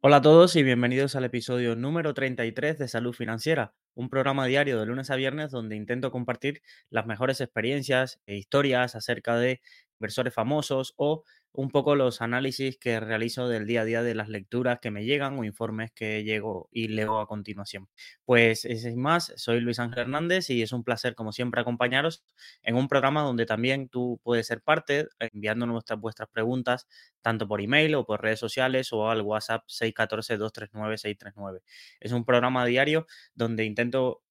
[0.00, 4.78] Hola a todos y bienvenidos al episodio número 33 de Salud Financiera, un programa diario
[4.78, 9.60] de lunes a viernes donde intento compartir las mejores experiencias e historias acerca de
[9.98, 11.24] inversores famosos o
[11.56, 15.04] un poco los análisis que realizo del día a día de las lecturas que me
[15.06, 17.88] llegan o informes que llego y leo a continuación.
[18.26, 22.24] Pues eh, sin más, soy Luis Ángel Hernández y es un placer como siempre acompañaros
[22.62, 26.86] en un programa donde también tú puedes ser parte enviándonos vuestras, vuestras preguntas
[27.22, 31.60] tanto por email o por redes sociales o al WhatsApp 614-239-639.
[32.00, 33.85] Es un programa diario donde intento,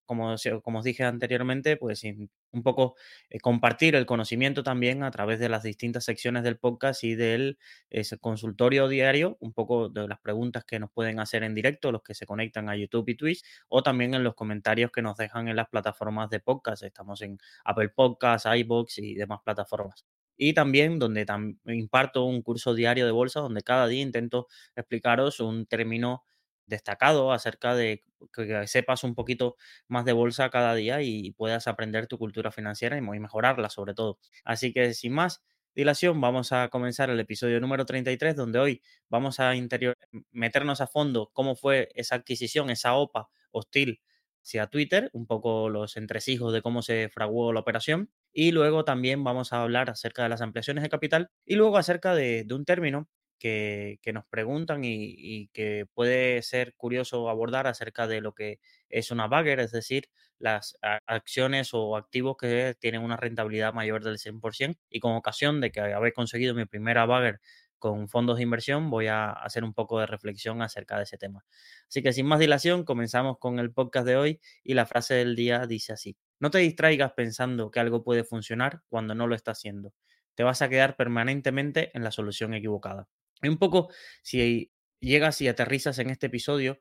[0.06, 2.04] como, como os dije anteriormente, pues
[2.52, 2.96] un poco
[3.30, 7.58] eh, compartir el conocimiento también a través de las distintas secciones del podcast y del
[7.90, 12.02] ese consultorio diario, un poco de las preguntas que nos pueden hacer en directo, los
[12.04, 15.48] que se conectan a YouTube y Twitch, o también en los comentarios que nos dejan
[15.48, 16.84] en las plataformas de podcast.
[16.84, 20.06] Estamos en Apple Podcasts, iBox y demás plataformas
[20.38, 21.26] y también donde
[21.66, 26.24] imparto un curso diario de bolsa donde cada día intento explicaros un término
[26.66, 29.56] destacado acerca de que sepas un poquito
[29.88, 34.20] más de bolsa cada día y puedas aprender tu cultura financiera y mejorarla sobre todo.
[34.44, 35.44] Así que sin más
[35.76, 39.96] dilación, vamos a comenzar el episodio número 33 donde hoy vamos a interior
[40.32, 44.02] meternos a fondo cómo fue esa adquisición, esa OPA hostil
[44.46, 49.24] hacia Twitter, un poco los entresijos de cómo se fraguó la operación y luego también
[49.24, 53.10] vamos a hablar acerca de las ampliaciones de capital y luego acerca de, un término
[53.40, 59.28] que, nos preguntan y, que puede ser curioso abordar acerca de lo que es una
[59.28, 65.00] bagger, es decir, las acciones o activos que tienen una rentabilidad mayor del 100% y
[65.00, 67.40] con ocasión de que haber conseguido mi primera bagger
[67.80, 71.46] con fondos de inversión, voy a hacer un poco de reflexión acerca de ese tema.
[71.88, 75.36] Así que sin más dilación, comenzamos con el podcast de hoy y la frase del
[75.36, 76.18] día dice así.
[76.40, 79.94] No te distraigas pensando que algo puede funcionar cuando no lo está haciendo.
[80.36, 83.08] Te vas a quedar permanentemente en la solución equivocada.
[83.44, 83.90] Un poco,
[84.22, 86.80] si llegas y aterrizas en este episodio,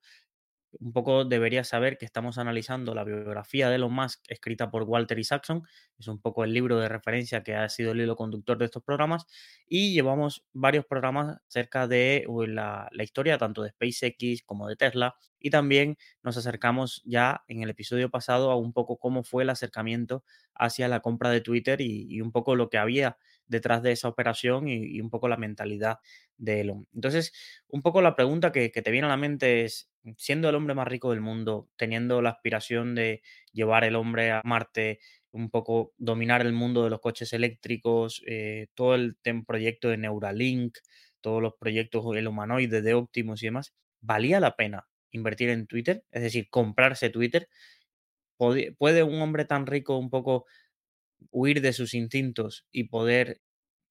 [0.80, 5.18] un poco deberías saber que estamos analizando la biografía de Elon Musk escrita por Walter
[5.18, 5.62] Isaacson,
[5.98, 8.82] es un poco el libro de referencia que ha sido el hilo conductor de estos
[8.82, 9.26] programas,
[9.66, 15.50] y llevamos varios programas acerca de la, historia tanto de SpaceX como de Tesla, y
[15.50, 20.24] también nos acercamos ya en el episodio pasado a un poco cómo fue el acercamiento
[20.54, 24.68] hacia la compra de Twitter y, un poco lo que había detrás de esa operación
[24.68, 25.98] y, un poco la mentalidad
[26.36, 26.86] de Elon.
[26.94, 27.32] Entonces,
[27.68, 30.74] un poco la pregunta que, que te viene a la mente es, siendo el hombre
[30.74, 33.22] más rico del mundo, teniendo la aspiración de
[33.52, 35.00] llevar el hombre a Marte,
[35.30, 39.16] un poco dominar el mundo de los coches eléctricos, eh, todo el
[39.46, 40.78] proyecto de Neuralink,
[41.20, 46.04] todos los proyectos, el humanoide de Optimus y demás, ¿valía la pena invertir en Twitter?
[46.12, 47.48] Es decir, comprarse Twitter.
[48.36, 50.44] ¿Puede un hombre tan rico un poco
[51.30, 53.40] huir de sus instintos y poder,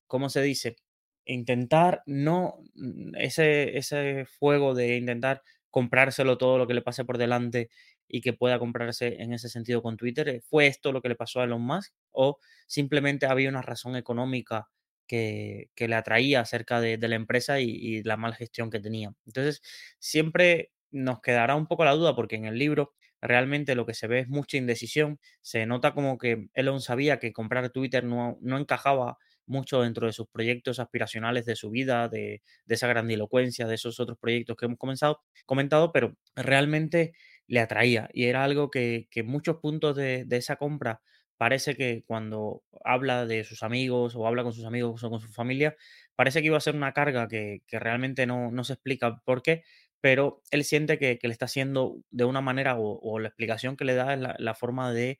[0.07, 0.77] ¿cómo se dice?
[1.25, 7.17] Intentar no, mm, ese, ese fuego de intentar comprárselo todo lo que le pase por
[7.17, 7.69] delante
[8.07, 10.29] y que pueda comprarse en ese sentido con Twitter.
[10.29, 13.95] Eh, ¿Fue esto lo que le pasó a Elon Musk o simplemente había una razón
[13.95, 14.69] económica
[15.07, 19.13] que, le atraía acerca de, la empresa y, la mala gestión que tenía?
[19.25, 19.63] Entonces,
[19.97, 24.07] siempre nos quedará un poco la duda porque en el libro realmente lo que se
[24.07, 25.19] ve es mucha indecisión.
[25.41, 30.13] Se nota como que Elon sabía que comprar Twitter no, no encajaba mucho dentro de
[30.13, 34.77] sus proyectos aspiracionales de su vida, de, esa grandilocuencia, de esos otros proyectos que hemos
[34.77, 37.13] comenzado, comentado, pero realmente
[37.47, 41.01] le atraía y era algo que, muchos puntos de, esa compra
[41.37, 45.27] parece que cuando habla de sus amigos o habla con sus amigos o con su
[45.29, 45.75] familia,
[46.15, 49.63] parece que iba a ser una carga que, realmente no, se explica por qué,
[50.03, 53.95] pero él siente que, le está haciendo de una manera o, la explicación que le
[53.95, 55.17] da es la forma de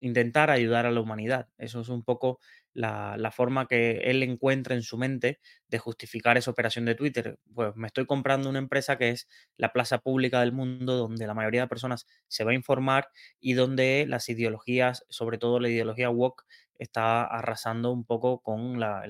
[0.00, 1.48] intentar ayudar a la humanidad.
[1.58, 2.38] Eso es un poco
[2.72, 7.38] la, forma que él encuentra en su mente de justificar esa operación de Twitter.
[7.54, 9.28] Pues me estoy comprando una empresa que es
[9.58, 13.08] la plaza pública del mundo, donde la mayoría de personas se va a informar
[13.38, 16.44] y donde las ideologías, sobre todo la ideología woke,
[16.78, 19.04] está arrasando un poco con la,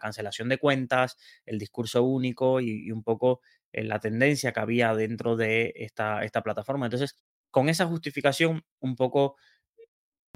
[0.00, 3.40] cancelación de cuentas, el discurso único y, un poco
[3.72, 6.86] la tendencia que había dentro de esta, esta plataforma.
[6.86, 7.16] Entonces,
[7.50, 9.36] con esa justificación, un poco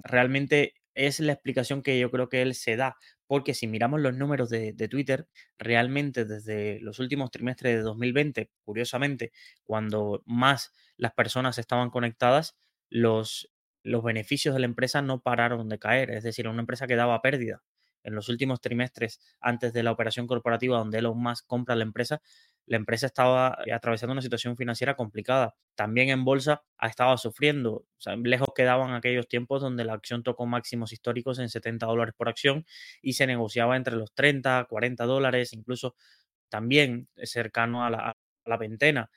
[0.03, 2.97] realmente es la explicación que yo creo que él se da,
[3.27, 5.29] porque si miramos los números de, Twitter,
[5.59, 9.33] realmente desde los últimos trimestres de 2020, curiosamente,
[9.65, 12.57] cuando más las personas estaban conectadas,
[12.91, 13.51] los,
[13.83, 17.21] los beneficios de la empresa no pararon de caer, es decir, una empresa que daba
[17.23, 17.63] pérdida
[18.05, 22.21] en los últimos trimestres antes de la operación corporativa donde Elon Musk compra la empresa,
[22.67, 25.55] la empresa estaba eh, atravesando una situación financiera complicada.
[25.75, 27.85] También en bolsa ha estado sufriendo.
[28.23, 32.65] lejos quedaban aquellos tiempos donde la acción tocó máximos históricos en 70 dólares por acción
[33.03, 35.97] y se negociaba entre los 30, 40 dólares, incluso
[36.49, 39.11] también cercano a la, la veintena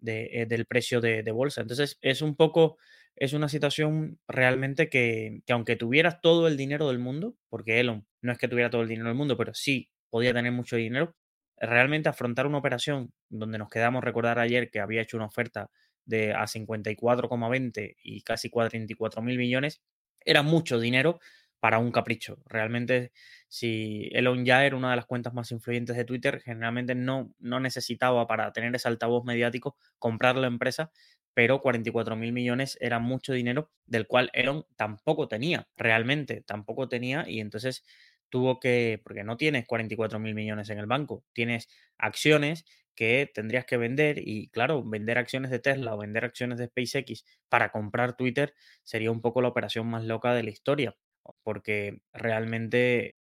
[0.00, 1.60] de, eh, del precio de, de bolsa.
[1.60, 2.78] Entonces, es un poco,
[3.16, 8.06] es una situación realmente que, que aunque tuvieras todo el dinero del mundo, porque Elon
[8.22, 11.14] no es que tuviera todo el dinero del mundo, pero sí podía tener mucho dinero,
[11.60, 15.70] realmente afrontar una operación donde nos quedamos recordar ayer que había hecho una oferta
[16.04, 19.82] de a 54,20 y casi 44 mil millones,
[20.24, 21.20] era mucho dinero
[21.60, 22.38] para un capricho.
[22.46, 23.12] Realmente,
[23.48, 27.60] si Elon ya era una de las cuentas más influyentes de Twitter, generalmente no, no
[27.60, 30.92] necesitaba para tener ese altavoz mediático comprar la empresa,
[31.34, 37.28] pero 44 mil millones era mucho dinero del cual Elon tampoco tenía, realmente tampoco tenía,
[37.28, 37.84] y entonces
[38.30, 42.64] tuvo que, porque no tienes 44 mil millones en el banco, tienes acciones
[42.94, 47.24] que tendrías que vender y claro, vender acciones de Tesla o vender acciones de SpaceX
[47.48, 50.96] para comprar Twitter sería un poco la operación más loca de la historia,
[51.44, 53.17] porque realmente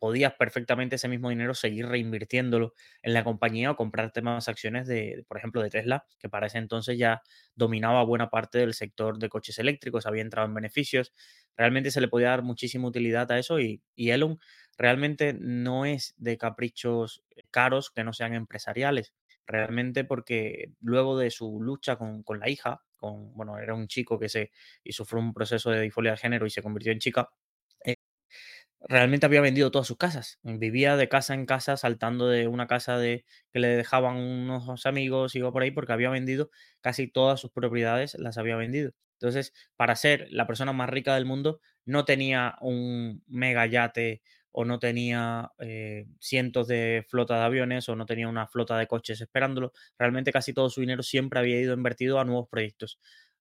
[0.00, 5.24] podías perfectamente ese mismo dinero seguir reinvirtiéndolo en la compañía o comprarte más acciones de,
[5.28, 7.22] por ejemplo, de Tesla, que para ese entonces ya
[7.54, 11.12] dominaba buena parte del sector de coches eléctricos, había entrado en beneficios.
[11.56, 14.40] Realmente se le podía dar muchísima utilidad a eso y, y Elon
[14.78, 19.14] realmente no es de caprichos caros que no sean empresariales.
[19.46, 24.18] Realmente porque luego de su lucha con, con la hija, con, bueno, era un chico
[24.18, 24.50] que se
[24.84, 27.30] y sufrió un proceso de disforia de género y se convirtió en chica,
[28.88, 30.38] realmente había vendido todas sus casas.
[30.42, 35.34] Vivía de casa en casa, saltando de una casa de que le dejaban unos amigos,
[35.34, 36.50] iba por ahí, porque había vendido
[36.80, 38.92] casi todas sus propiedades, las había vendido.
[39.14, 44.22] Entonces, para ser la persona más rica del mundo, no tenía un mega yate
[44.52, 48.86] o no tenía eh, cientos de flota de aviones o no tenía una flota de
[48.86, 49.72] coches esperándolo.
[49.98, 52.98] Realmente casi todo su dinero siempre había ido invertido a nuevos proyectos,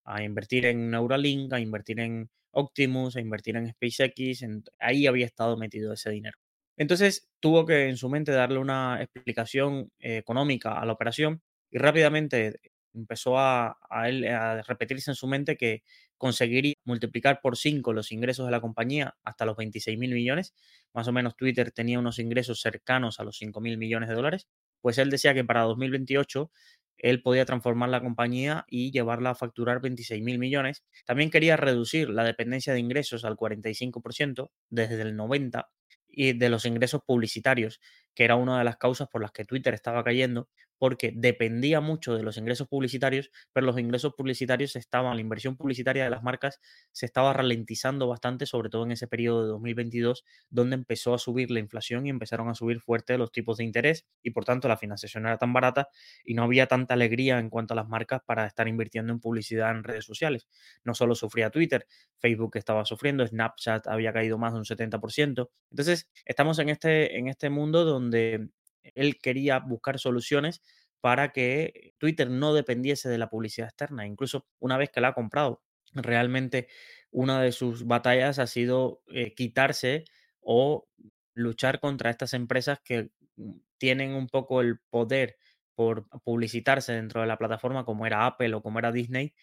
[0.10, 4.44] a invertir en Neuralink, a invertir en Optimus, a invertir en SpaceX,
[4.80, 6.38] ahí había estado metido ese dinero.
[6.78, 11.78] Entonces tuvo que en su mente darle una explicación eh, económica a la operación y
[11.78, 12.60] rápidamente
[12.94, 15.84] empezó a, él, a repetirse en su mente que
[16.18, 20.56] conseguiría multiplicar por 5 los ingresos de la compañía hasta los 26 mil millones.
[20.94, 24.48] Más o menos Twitter tenía unos ingresos cercanos a los 5 mil millones de dólares.
[24.82, 26.52] Pues él decía que para 2028
[27.00, 30.84] él podía transformar la compañía y llevarla a facturar 26 mil millones.
[31.06, 35.64] También quería reducir la dependencia de ingresos al 45% desde el 90%
[36.12, 37.80] y de los ingresos publicitarios,
[38.16, 40.50] que era una de las causas por las que Twitter estaba cayendo,
[40.80, 46.06] porque dependía mucho de los ingresos publicitarios, pero los ingresos publicitarios estaban, la inversión publicitaria
[46.06, 46.60] de las marcas
[46.92, 51.52] se estaba ralentizando bastante, sobre todo en ese periodo de 2022, donde empezó a subir
[51.52, 54.78] la inflación y empezaron a subir fuerte los tipos de interés y por tanto la
[54.78, 55.90] financiación era tan barata
[56.24, 59.72] y no había tanta alegría en cuanto a las marcas para estar invirtiendo en publicidad
[59.72, 60.48] en redes sociales.
[60.84, 61.86] No solo sufría Twitter,
[62.20, 65.50] Facebook estaba sufriendo, Snapchat había caído más de un 70%.
[65.72, 68.50] Entonces, estamos en este, en este mundo donde
[68.84, 70.62] él quería buscar soluciones
[71.02, 74.06] para que Twitter no dependiese de la publicidad externa.
[74.06, 75.62] Incluso una vez que la ha comprado,
[75.94, 76.68] realmente
[77.12, 80.06] una de sus batallas ha sido eh, quitarse
[80.42, 80.88] o
[81.34, 85.38] luchar contra estas empresas que mm, tienen un poco el poder
[85.76, 89.34] por publicitarse dentro de la plataforma, como era Apple o como era Disney,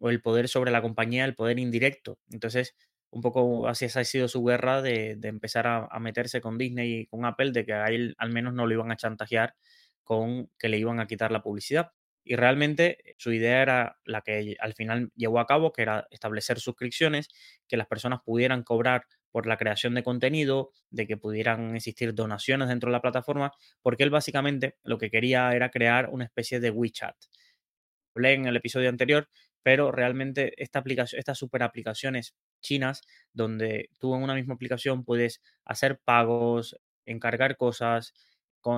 [0.00, 2.18] o el poder sobre la compañía, el poder indirecto.
[2.30, 2.74] Entonces,
[3.12, 7.06] un poco así esa ha sido su guerra de, empezar a, meterse con Disney y
[7.06, 9.54] con Apple, de que a él al menos no lo iban a chantajear
[10.02, 11.92] con que le iban a quitar la publicidad.
[12.24, 16.58] Y realmente su idea era la que al final llevó a cabo, que era establecer
[16.58, 17.28] suscripciones,
[17.68, 22.68] que las personas pudieran cobrar por la creación de contenido, de que pudieran existir donaciones
[22.68, 26.70] dentro de la plataforma, porque él básicamente lo que quería era crear una especie de
[26.70, 27.16] WeChat.
[28.14, 29.28] Hablé en el episodio anterior,
[29.62, 33.02] pero realmente esta aplicación, estas super aplicaciones chinas
[33.34, 38.14] donde tú en una misma aplicación puedes hacer pagos, encargar cosas,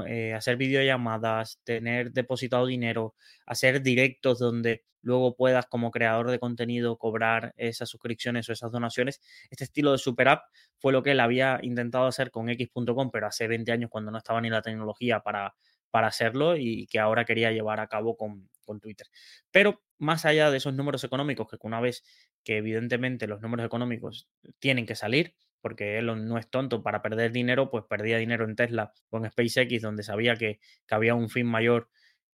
[0.06, 3.14] eh, hacer videollamadas, tener depositado dinero,
[3.46, 9.20] hacer directos donde luego puedas como creador de contenido cobrar esas suscripciones o esas donaciones.
[9.50, 10.44] Este estilo de super app
[10.78, 14.18] fue lo que él había intentado hacer con X.com, pero hace 20 años cuando no
[14.18, 15.54] estaba ni la tecnología para,
[15.90, 19.06] para hacerlo y que ahora quería llevar a cabo con, con Twitter.
[19.50, 22.02] Pero más allá de esos números económicos, que una vez
[22.44, 27.32] que evidentemente los números económicos tienen que salir, porque él no es tonto para perder
[27.32, 30.60] dinero, pues perdía dinero en Tesla o en SpaceX, donde sabía que,
[30.90, 31.88] había un fin mayor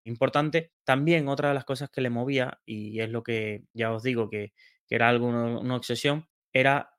[0.05, 0.71] importante.
[0.85, 4.29] También otra de las cosas que le movía, y es lo que ya os digo
[4.29, 4.53] que,
[4.89, 6.91] era algo, una, obsesión, era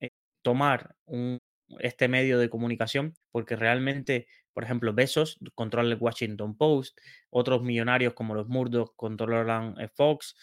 [0.00, 0.96] eh, tomar
[1.80, 6.98] este medio de comunicación, porque realmente por ejemplo, Besos controla el Washington Post,
[7.30, 10.36] otros millonarios como los Murdoch controlan eh, Fox.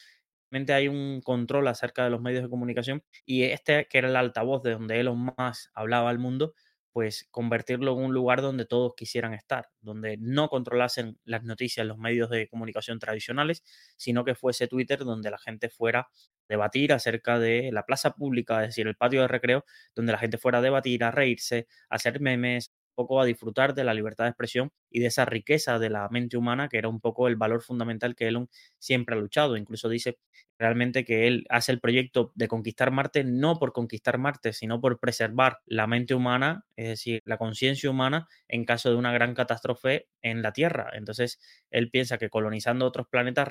[0.52, 4.64] Hay un control acerca de los medios de comunicación y este, que era el altavoz
[4.64, 6.54] de donde Elon más hablaba al mundo,
[6.94, 11.98] pues convertirlo en un lugar donde todos quisieran estar, donde no controlasen las noticias los
[12.00, 13.64] medios de comunicación tradicionales,
[13.98, 16.10] sino que fuese Twitter donde la gente fuera a
[16.50, 19.64] debatir acerca de la plaza pública, es decir, el patio de recreo,
[19.96, 23.86] donde la gente fuera a debatir, a reírse, a hacer memes, poco a disfrutar de
[23.86, 27.00] la libertad de expresión y de esa riqueza de la mente humana, que era un
[27.00, 28.50] poco el valor fundamental que Elon
[28.80, 29.56] siempre ha luchado.
[29.58, 30.18] Incluso dice
[30.60, 35.00] realmente que él hace el proyecto de conquistar Marte no por conquistar Marte, sino por
[35.00, 40.08] preservar la mente humana, es decir, la conciencia humana en caso de una gran catástrofe
[40.22, 40.90] en la Tierra.
[40.94, 41.40] Entonces,
[41.72, 43.48] él piensa que colonizando otros planetas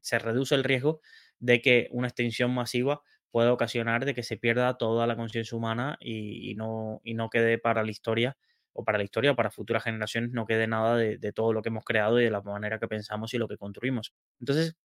[0.00, 1.00] se reduce el riesgo
[1.38, 5.96] de que una extinción masiva pueda ocasionar de que se pierda toda la conciencia humana
[6.00, 8.36] y, no, y no quede para la historia
[8.72, 11.68] o para la historia o para futuras generaciones no quede nada de, todo lo que
[11.68, 14.12] hemos creado y de la manera que pensamos y lo que construimos.
[14.40, 14.76] Entonces,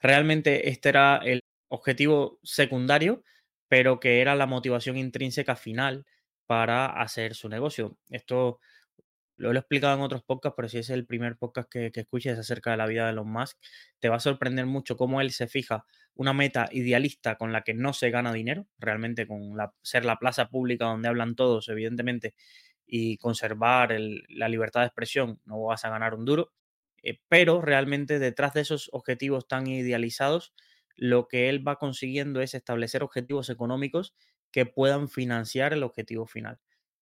[0.00, 3.22] Realmente este era el objetivo secundario,
[3.68, 6.04] pero que era la motivación intrínseca final
[6.46, 7.98] para hacer su negocio.
[8.10, 8.60] Esto
[9.36, 12.70] lo he explicado en otros podcasts, pero si es el primer podcast que, escuches acerca
[12.70, 13.58] de la vida de Elon Musk,
[13.98, 17.74] te va a sorprender mucho cómo él se fija una meta idealista con la que
[17.74, 22.34] no se gana dinero, realmente con ser la plaza pública donde hablan todos, evidentemente,
[22.86, 23.96] y conservar
[24.28, 26.52] la libertad de expresión, no vas a ganar un duro.
[27.02, 30.54] Eh, pero realmente detrás de esos objetivos tan idealizados,
[30.96, 34.14] lo que él va consiguiendo es establecer objetivos económicos
[34.50, 36.60] que puedan financiar el objetivo final.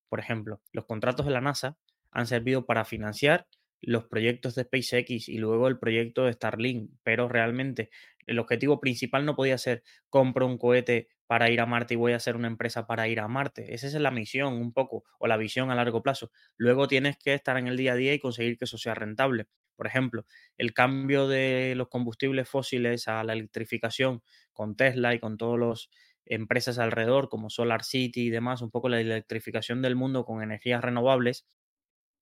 [0.09, 1.77] Por ejemplo, los contratos de la NASA
[2.11, 3.47] han servido para financiar
[3.81, 7.89] los proyectos de SpaceX y luego el proyecto de Starlink, pero realmente
[8.27, 12.13] el objetivo principal no podía ser compro un cohete para ir a Marte y voy
[12.13, 13.73] a hacer una empresa para ir a Marte.
[13.73, 16.31] Esa es la misión un poco o la visión a largo plazo.
[16.57, 19.47] Luego tienes que estar en el día a día y conseguir que eso sea rentable.
[19.75, 20.25] Por ejemplo,
[20.57, 25.89] el cambio de los combustibles fósiles a la electrificación con Tesla y con todas las
[26.25, 30.81] empresas alrededor como Solar City y demás, un poco la electrificación del mundo con energías
[30.83, 31.45] renovables,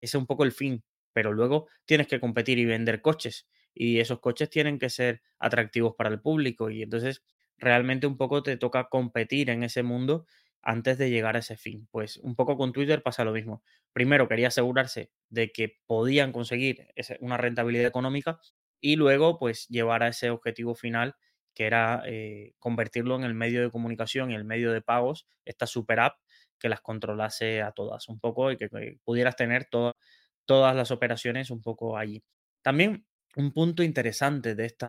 [0.01, 3.99] ese es un poco el fin, pero luego tienes que competir y vender coches y
[3.99, 7.23] esos coches tienen que ser atractivos para el público y entonces
[7.57, 10.25] realmente un poco te toca competir en ese mundo
[10.61, 11.87] antes de llegar a ese fin.
[11.91, 13.63] Pues un poco con Twitter pasa lo mismo.
[13.93, 16.87] Primero quería asegurarse de que podían conseguir
[17.19, 18.39] una rentabilidad económica
[18.79, 21.15] y luego pues llevar a ese objetivo final
[21.53, 25.67] que era eh, convertirlo en el medio de comunicación y el medio de pagos, esta
[25.67, 26.17] super app
[26.59, 28.69] que las controlase a todas un poco y que,
[29.03, 29.67] pudieras tener
[30.45, 32.23] todas las operaciones un poco allí.
[32.61, 34.87] También un punto interesante de esta,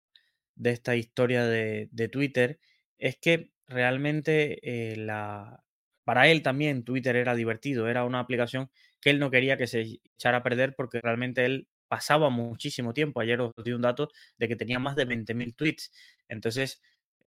[0.55, 2.61] de esta historia de, Twitter
[2.99, 5.65] es que realmente eh, la,
[6.05, 8.71] para él también Twitter era divertido, era una aplicación
[9.01, 13.21] que él no quería que se echara a perder porque realmente él pasaba muchísimo tiempo.
[13.21, 14.09] Ayer os di un dato
[14.39, 15.93] de que tenía más de 20.000 tweets.
[16.29, 16.81] Entonces,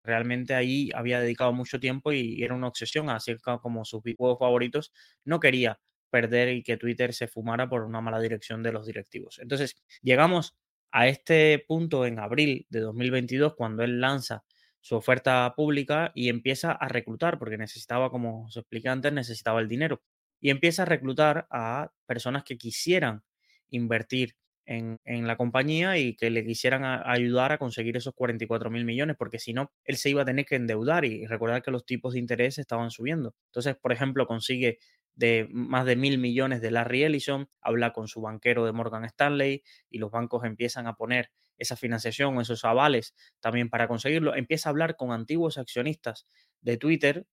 [0.03, 4.93] realmente ahí había dedicado mucho tiempo y era una obsesión, así como sus juegos favoritos.
[5.25, 5.79] No quería
[6.09, 9.39] perder y que Twitter se fumara por una mala dirección de los directivos.
[9.39, 10.55] Entonces, llegamos
[10.93, 14.45] a este punto en abril de 2022 cuando él lanza
[14.79, 19.67] su oferta pública y empieza a reclutar, porque necesitaba, como os expliqué antes, necesitaba el
[19.67, 20.03] dinero.
[20.39, 23.23] Y empieza a reclutar a personas que quisieran
[23.69, 24.35] invertir
[24.65, 29.39] en, la compañía y que le quisieran ayudar a conseguir esos 44 mil millones, porque
[29.39, 32.19] si no, él se iba a tener que endeudar y recordar que los tipos de
[32.19, 33.33] interés estaban subiendo.
[33.47, 34.77] Entonces, por ejemplo, consigue
[35.15, 39.63] de más de mil millones de Larry Ellison, habla con su banquero de Morgan Stanley
[39.89, 44.35] y los bancos empiezan a poner esa financiación, esos avales también para conseguirlo.
[44.35, 46.27] Empieza a hablar con antiguos accionistas
[46.61, 47.27] de Twitter,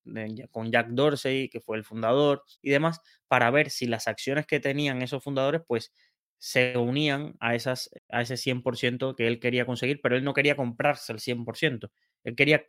[0.51, 4.61] con Jack Dorsey, que fue el fundador y demás, para ver si las acciones que
[4.61, 5.93] tenían esos fundadores, pues
[6.39, 10.57] se unían a, esas, a ese 100% que él quería conseguir, pero él no quería
[10.57, 11.91] comprarse el 100%.
[12.25, 12.65] Él quería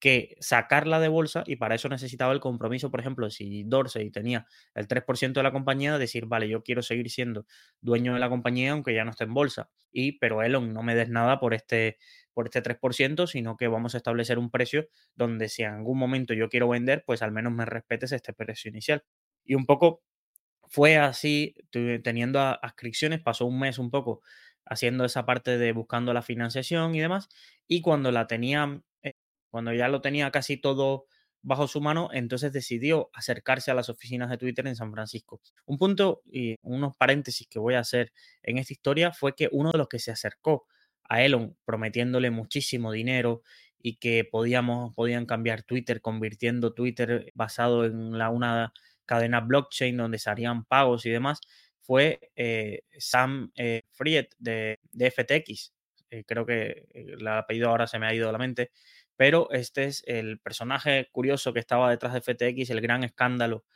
[0.00, 4.46] que sacarla de bolsa y para eso necesitaba el compromiso, por ejemplo, si Dorsey tenía
[4.74, 7.46] el 3% de la compañía, decir, vale, yo quiero seguir siendo
[7.80, 9.70] dueño de la compañía aunque ya no esté en bolsa.
[9.92, 11.98] Y, pero Elon, no me des nada por este,
[12.32, 16.34] por este 3%, sino que vamos a establecer un precio donde si en algún momento
[16.34, 19.04] yo quiero vender, pues al menos me respetes este precio inicial.
[19.44, 20.02] Y un poco
[20.68, 21.54] fue así,
[22.04, 24.22] teniendo adscripciones, pasó un mes un poco
[24.64, 27.28] haciendo esa parte de buscando la financiación y demás,
[27.66, 28.80] y cuando la tenía
[29.50, 31.06] cuando ya lo tenía casi todo
[31.42, 35.40] bajo su mano, entonces decidió acercarse a las oficinas de Twitter en San Francisco.
[35.64, 39.72] Un punto y unos paréntesis que voy a hacer en esta historia fue que uno
[39.72, 40.66] de los que se acercó
[41.04, 43.42] a Elon prometiéndole muchísimo dinero
[43.78, 48.72] y que podíamos, podían cambiar Twitter convirtiendo Twitter basado en la, una
[49.06, 51.40] cadena blockchain donde se harían pagos y demás,
[51.80, 55.72] fue eh, Sam eh, Fried de, FTX.
[56.10, 58.70] Eh, creo que el apellido ahora se me ha ido de la mente
[59.20, 63.66] pero este es el personaje curioso que estaba detrás de FTX, el gran escándalo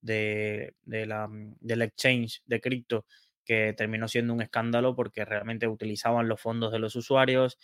[0.00, 3.04] de, la, mm, del exchange de cripto
[3.44, 7.58] que terminó siendo un escándalo porque realmente utilizaban los fondos de los usuarios.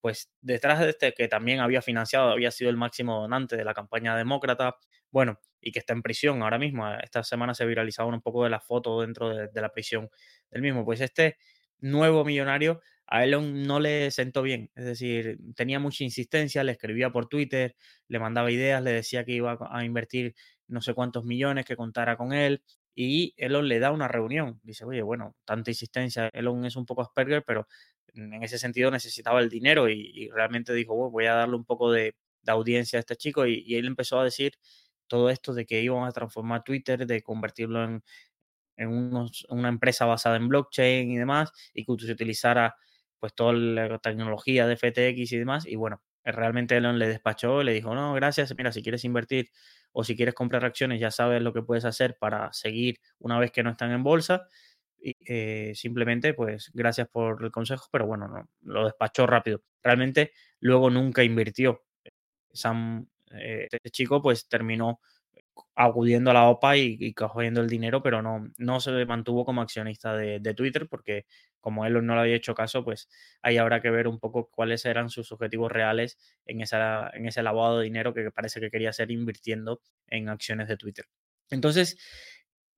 [0.00, 3.72] Pues detrás de este, que también había financiado, había sido el máximo donante de la
[3.72, 4.74] campaña demócrata,
[5.12, 6.92] bueno, y que está en prisión ahora mismo.
[6.94, 10.10] Esta semana se viralizaban un poco de la foto dentro de, la prisión
[10.50, 10.84] del mismo.
[10.84, 11.38] Pues este
[11.78, 12.80] nuevo millonario
[13.10, 14.70] a Elon no le sentó bien.
[14.76, 17.76] Es decir, tenía mucha insistencia, le escribía por Twitter,
[18.08, 20.34] le mandaba ideas, le decía que iba a invertir
[20.68, 22.62] no sé cuántos millones, que contara con él.
[22.94, 24.60] Y Elon le da una reunión.
[24.62, 26.28] Dice, oye, bueno, tanta insistencia.
[26.32, 27.66] Elon es un poco Asperger, pero
[28.14, 32.14] en ese sentido necesitaba el dinero y, realmente dijo, voy a darle un poco de,
[32.46, 33.44] audiencia a este chico.
[33.46, 34.52] Y, él empezó a decir
[35.08, 38.02] todo esto de que iban a transformar Twitter, de convertirlo en,
[39.48, 42.76] una empresa basada en blockchain y demás, y que se utilizara
[43.20, 45.66] pues toda la tecnología de FTX y demás.
[45.66, 49.50] Y bueno, realmente Elon le despachó, le dijo, no, gracias, mira, si quieres invertir
[49.92, 53.50] o si quieres comprar acciones, ya sabes lo que puedes hacer para seguir una vez
[53.52, 54.46] que no están en bolsa.
[55.02, 59.62] Y, eh, simplemente, pues, gracias por el consejo, pero bueno, no, lo despachó rápido.
[59.82, 61.82] Realmente luego nunca invirtió.
[62.52, 65.00] Sam, eh, este chico, pues terminó
[65.74, 70.14] acudiendo a la OPA y, cogiendo el dinero, pero no, no se mantuvo como accionista
[70.16, 71.26] de, Twitter porque
[71.60, 73.08] como él no le había hecho caso, pues
[73.42, 77.42] ahí habrá que ver un poco cuáles eran sus objetivos reales en, esa, en ese
[77.42, 81.06] lavado de dinero que parece que quería hacer invirtiendo en acciones de Twitter.
[81.50, 81.98] Entonces,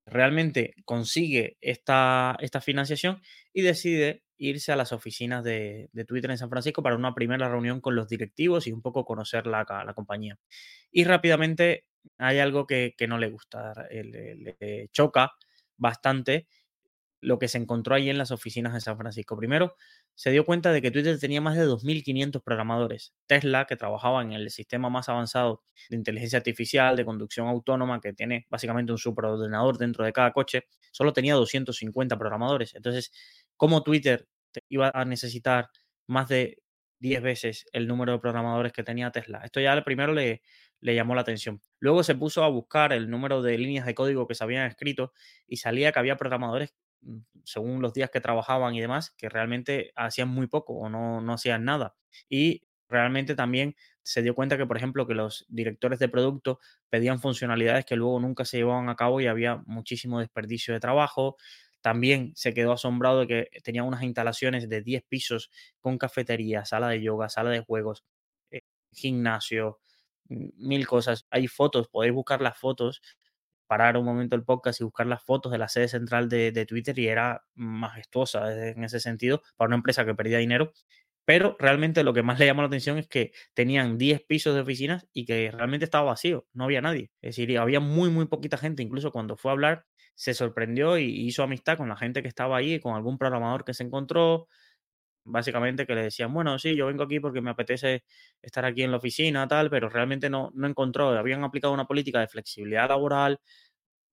[0.06, 6.50] realmente consigue esta, esta financiación y decide irse a las oficinas de, Twitter en San
[6.50, 10.38] Francisco para una primera reunión con los directivos y un poco conocer la, la compañía.
[10.90, 11.86] Y rápidamente
[12.18, 15.32] hay algo que, no le gusta, le, choca
[15.76, 16.46] bastante
[17.22, 19.36] lo que se encontró ahí en las oficinas de San Francisco.
[19.36, 19.76] Primero,
[20.14, 23.14] se dio cuenta de que Twitter tenía más de 2.500 programadores.
[23.26, 28.12] Tesla, que trabajaba en el sistema más avanzado de inteligencia artificial, de conducción autónoma, que
[28.12, 32.74] tiene básicamente un superordenador dentro de cada coche, solo tenía 250 programadores.
[32.74, 33.12] Entonces,
[33.56, 34.28] ¿cómo Twitter
[34.68, 35.70] iba a necesitar
[36.08, 36.58] más de
[36.98, 39.42] 10 veces el número de programadores que tenía Tesla?
[39.44, 40.42] Esto ya primero le,
[40.82, 41.62] le llamó la atención.
[41.80, 45.12] Luego se puso a buscar el número de líneas de código que se habían escrito
[45.46, 49.92] y salía que había programadores, mm, según los días que trabajaban y demás, que realmente
[49.96, 51.94] hacían muy poco o no, no hacían nada.
[52.28, 57.20] Y realmente también se dio cuenta que, por ejemplo, que los directores de producto pedían
[57.20, 61.36] funcionalidades que luego nunca se llevaban a cabo y había muchísimo desperdicio de trabajo.
[61.80, 66.88] También se quedó asombrado de que tenía unas instalaciones de 10 pisos con cafetería, sala
[66.88, 68.04] de yoga, sala de juegos,
[68.50, 69.80] eh, gimnasio,
[70.28, 71.26] mil cosas.
[71.30, 73.02] Hay fotos, podéis buscar las fotos,
[73.66, 76.98] parar un momento el podcast y buscar las fotos de la sede central de, Twitter
[76.98, 80.72] y era majestuosa en ese sentido para una empresa que perdía dinero.
[81.24, 84.60] Pero realmente lo que más le llamó la atención es que tenían 10 pisos de
[84.60, 87.12] oficinas y que realmente estaba vacío, no había nadie.
[87.22, 88.82] Es decir, había muy, muy poquita gente.
[88.82, 92.56] Incluso cuando fue a hablar, se sorprendió y hizo amistad con la gente que estaba
[92.56, 94.48] ahí, con algún programador que se encontró,
[95.24, 98.04] básicamente que le decían, bueno, sí, yo vengo aquí porque me apetece
[98.40, 102.20] estar aquí en la oficina, tal, pero realmente no, no encontró, habían aplicado una política
[102.20, 103.40] de flexibilidad laboral,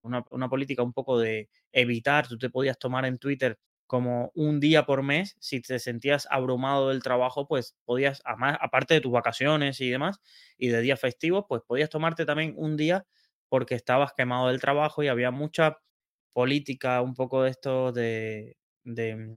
[0.02, 4.86] una, política un poco de evitar, tú te podías tomar en Twitter como un día
[4.86, 9.89] por mes, si te sentías abrumado del trabajo, pues podías, aparte de tus vacaciones y
[9.89, 10.19] demás,
[10.58, 13.06] y de días festivos, pues podías tomarte también un día
[13.50, 15.80] porque estabas quemado del trabajo y había mucha
[16.34, 19.36] política, un poco de esto de, de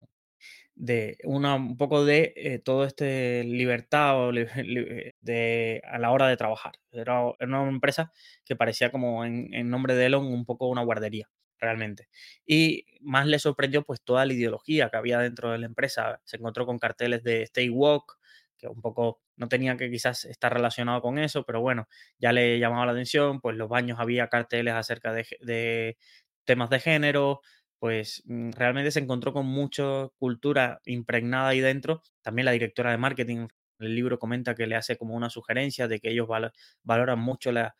[0.74, 4.28] de una, un poco de eh, todo este libertad
[5.84, 6.74] a la hora de trabajar.
[6.90, 8.12] Era, una empresa
[8.44, 11.28] que parecía como en, nombre de Elon un poco una guardería,
[11.58, 12.08] realmente.
[12.46, 16.20] Y más le sorprendió pues toda la ideología que había dentro de la empresa.
[16.24, 18.18] Se encontró con carteles de Stay Walk,
[18.56, 22.58] que un poco no tenía que quizás estar relacionado con eso, pero bueno, ya le
[22.58, 25.96] llamaba la atención, pues los baños había carteles acerca de
[26.44, 27.40] temas de género,
[27.82, 32.00] pues mm, realmente se encontró con mucha cultura impregnada ahí dentro.
[32.22, 33.48] También la directora de marketing
[33.80, 36.28] el libro comenta que le hace como una sugerencia de que ellos
[36.84, 37.74] valoran mucho la,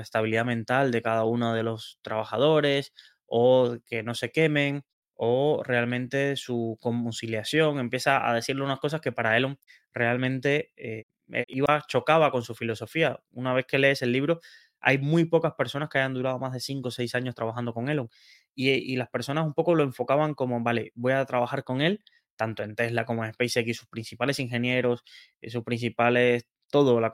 [0.00, 2.94] estabilidad mental de cada uno de los trabajadores
[3.26, 7.80] o que no se quemen o realmente su conciliación.
[7.80, 9.58] Empieza a decirle unas cosas que para Elon
[9.92, 11.04] realmente eh,
[11.48, 13.20] iba, chocaba con su filosofía.
[13.32, 14.40] Una vez que lees el libro,
[14.82, 17.88] hay muy pocas personas que hayan durado más de 5 o 6 años trabajando con
[17.88, 18.10] Elon.
[18.54, 22.04] Y, las personas un poco lo enfocaban como, vale, voy a trabajar con él,
[22.36, 25.04] tanto en Tesla como en SpaceX, sus principales ingenieros,
[25.40, 27.00] eh, sus principales, todo.
[27.00, 27.12] La,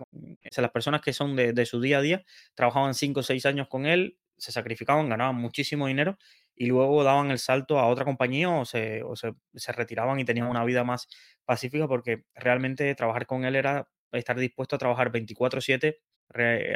[0.56, 3.86] las personas que son de, su día a día trabajaban 5 o 6 años con
[3.86, 6.16] él, se sacrificaban, ganaban muchísimo dinero
[6.54, 10.24] y luego daban el salto a otra compañía o se, o se, se retiraban y
[10.24, 11.08] tenían una vida más
[11.44, 15.98] pacífica porque realmente trabajar con él era estar dispuesto a trabajar 24/7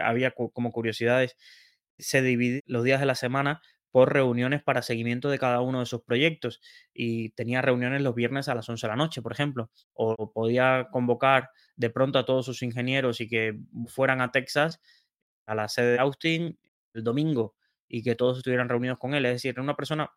[0.03, 1.37] había como curiosidades,
[1.99, 5.87] se divide los días de la semana por reuniones para seguimiento de cada uno de
[5.87, 6.61] sus proyectos
[6.95, 10.89] y tenía reuniones los viernes a las 11 de la noche, por ejemplo, o podía
[10.91, 14.81] convocar de pronto a todos sus ingenieros y que fueran a Texas,
[15.47, 16.59] a la sede de Austin,
[16.95, 17.55] el domingo
[17.87, 19.27] y que todos estuvieran reunidos con él.
[19.27, 20.11] Es decir, era una persona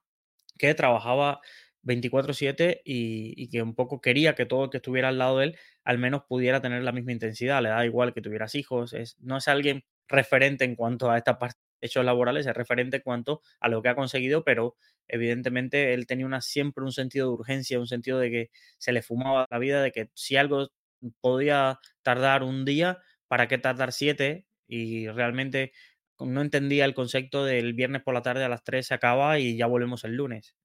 [0.58, 1.41] que trabajaba
[1.86, 5.58] 24/7 y, que un poco quería que todo el que estuviera al lado de él
[5.84, 7.62] al menos pudiera tener la misma intensidad.
[7.63, 11.60] Le da igual que tuvieras hijos, no es alguien referente en cuanto a esta parte
[11.82, 14.76] hechos laborales, es referente en cuanto a lo que ha conseguido, pero
[15.08, 19.02] evidentemente él tenía una, siempre un sentido de urgencia, un sentido de que se le
[19.04, 20.69] fumaba la vida, de que si algo
[21.21, 24.48] podía tardar un día, ¿para qué tardar siete?
[24.67, 25.74] Y realmente
[26.19, 29.58] no entendía el concepto del viernes por la tarde a las 3 se acaba y
[29.58, 30.56] ya volvemos el lunes.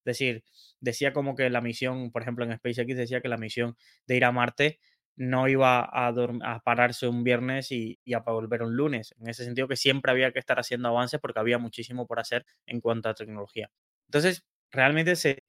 [0.00, 0.44] Es decir,
[0.80, 4.24] decía como que la misión, por ejemplo en SpaceX decía que la misión de ir
[4.24, 4.80] a Marte
[5.16, 9.14] no iba a, pararse un viernes y, y, a volver un lunes.
[9.20, 12.46] En ese sentido que siempre había que estar haciendo avances porque había muchísimo por hacer
[12.66, 13.70] en cuanto a tecnología.
[14.06, 15.44] Entonces, realmente se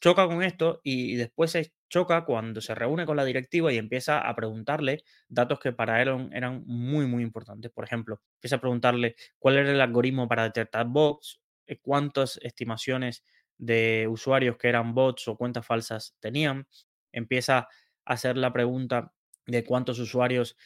[0.00, 4.20] choca con esto y después se choca cuando se reúne con la directiva y empieza
[4.20, 7.70] a preguntarle datos que para él eran muy, muy importantes.
[7.72, 13.24] Por ejemplo, empieza a preguntarle cuál era el algoritmo para detectar bots, eh, cuántas estimaciones
[13.62, 16.66] de usuarios que eran bots o cuentas falsas tenían.
[17.12, 17.68] Empieza
[18.04, 19.12] hacer la pregunta
[19.46, 20.56] de cuántos usuarios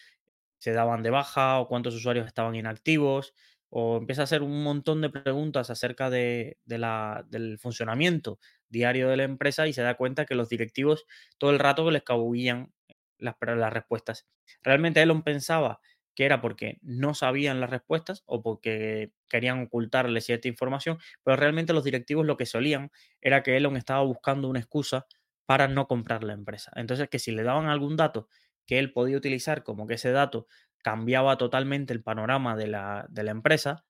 [0.57, 3.35] se daban de baja o cuántos usuarios estaban inactivos,
[3.69, 8.39] o empieza a hacer un montón de preguntas acerca de, la, del funcionamiento
[8.71, 11.05] diario de la empresa y se da cuenta que los directivos
[11.37, 12.73] todo el rato les cabullían
[13.19, 14.27] las, las respuestas.
[14.63, 15.81] Realmente Elon pensaba
[16.17, 21.75] que era porque no sabían las respuestas o porque querían ocultarle cierta información, pero realmente
[21.75, 25.07] los directivos lo que solían era que Elon estaba buscando una excusa
[25.47, 26.73] para no comprar la empresa.
[26.77, 28.29] Entonces, que si le daban algún dato
[28.67, 30.49] que él podía utilizar, como que ese dato
[30.83, 33.85] cambiaba totalmente el panorama de la, de la empresa,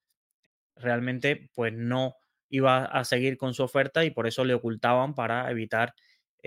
[0.77, 2.17] realmente pues no
[2.49, 5.95] iba a seguir con su oferta y por eso le ocultaban para evitar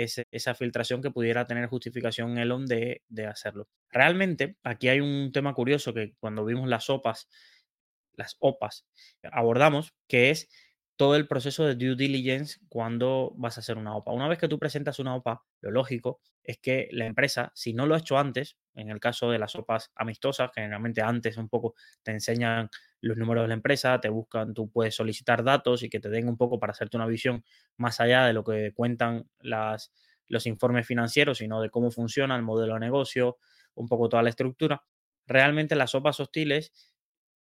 [0.04, 3.68] esa filtración que pudiera tener justificación Elon de, de hacerlo.
[3.90, 7.28] Realmente, aquí hay un tema curioso que cuando vimos las OPAs,
[8.14, 8.86] las OPAs,
[9.32, 10.50] abordamos, que es
[11.00, 14.12] todo el proceso de due diligence cuando vas a hacer una OPA.
[14.12, 17.86] Una vez que tú presentas una OPA, lo lógico es que la empresa, si no
[17.86, 21.74] lo ha hecho antes, en el caso de las OPAs amistosas, generalmente antes un poco
[22.04, 22.68] te enseñan
[23.00, 26.28] los números de la empresa, te buscan, tú puedes solicitar datos y que te den
[26.28, 27.46] un poco para hacerte una visión
[27.78, 29.94] más allá de lo que cuentan las,
[30.28, 33.38] los informes financieros, sino de cómo funciona el modelo de negocio,
[33.74, 34.84] un poco toda la estructura.
[35.26, 36.74] Realmente las OPAs hostiles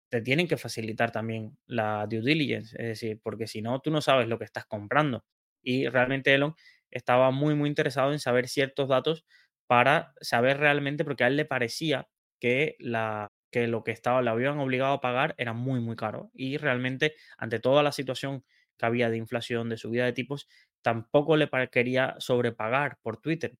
[0.09, 4.01] te tienen que facilitar también la due diligence, es decir, porque si no, tú no
[4.01, 5.23] sabes lo que estás comprando.
[5.61, 6.55] Y realmente Elon
[6.91, 9.25] estaba muy, muy interesado en saber ciertos datos
[9.67, 12.07] para saber realmente, porque a él le parecía
[12.39, 16.31] que, la, que lo que estaba, le habían obligado a pagar era muy, muy caro.
[16.33, 18.43] Y realmente, ante toda la situación
[18.77, 20.47] que había de inflación, de subida de tipos,
[20.81, 23.57] tampoco le quería sobrepagar por Twitter.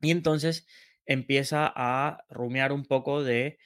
[0.00, 0.66] Y entonces
[1.06, 3.58] empieza a rumiar un poco de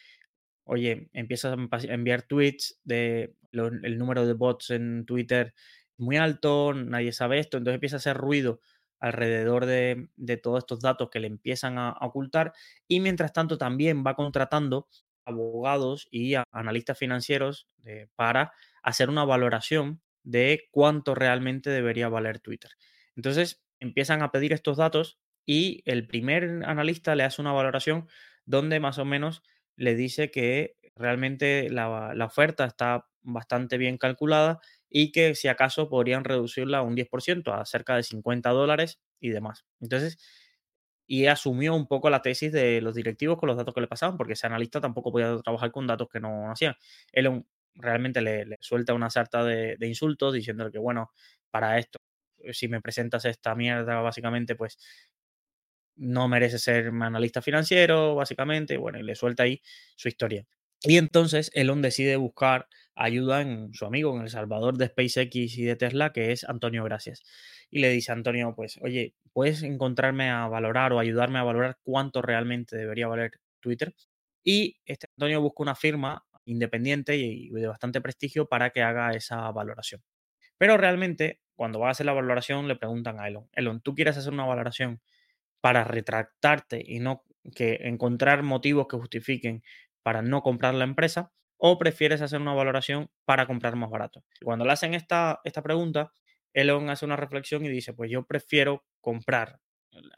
[0.68, 5.54] oye, empiezas a enviar tweets de el número de bots en Twitter
[5.96, 8.60] muy alto, nadie sabe esto, entonces empieza a hacer ruido
[9.00, 10.08] alrededor de,
[10.42, 12.52] todos estos datos que le empiezan a, ocultar
[12.86, 14.88] y mientras tanto también va contratando
[15.24, 17.68] abogados y analistas financieros
[18.16, 18.52] para
[18.82, 22.70] hacer una valoración de cuánto realmente debería valer Twitter.
[23.16, 28.08] Entonces empiezan a pedir estos datos y el primer analista le hace una valoración
[28.44, 29.42] donde más o menos
[29.78, 34.60] le dice que realmente la, oferta está bastante bien calculada
[34.90, 39.64] y que si acaso podrían reducirla un 10%, a cerca de 50 dólares y demás.
[39.80, 40.18] Entonces,
[41.06, 44.16] y asumió un poco la tesis de los directivos con los datos que le pasaban,
[44.16, 46.74] porque ese analista tampoco podía trabajar con datos que no hacían.
[47.12, 51.12] Él realmente le, suelta una sarta de, de, insultos diciéndole que, bueno,
[51.50, 51.98] para esto,
[52.52, 54.78] si me presentas esta mierda, básicamente, pues
[55.98, 59.60] no merece ser analista financiero, básicamente, bueno, y le suelta ahí
[59.96, 60.46] su historia.
[60.82, 65.64] Y entonces Elon decide buscar ayuda en su amigo, en el salvador de SpaceX y
[65.64, 67.22] de Tesla, que es Antonio Gracias.
[67.70, 71.78] Y le dice a Antonio, pues, oye, ¿puedes encontrarme a valorar o ayudarme a valorar
[71.82, 73.94] cuánto realmente debería valer Twitter?
[74.44, 79.50] Y este Antonio busca una firma independiente y de bastante prestigio para que haga esa
[79.50, 80.02] valoración.
[80.58, 84.16] Pero realmente, cuando va a hacer la valoración, le preguntan a Elon, Elon, ¿tú quieres
[84.16, 85.00] hacer una valoración
[85.60, 89.62] para retractarte y no que encontrar motivos que justifiquen
[90.02, 94.24] para no comprar la empresa o prefieres hacer una valoración para comprar más barato.
[94.44, 96.12] Cuando le hacen esta, esta pregunta,
[96.52, 99.60] Elon hace una reflexión y dice, pues yo prefiero comprar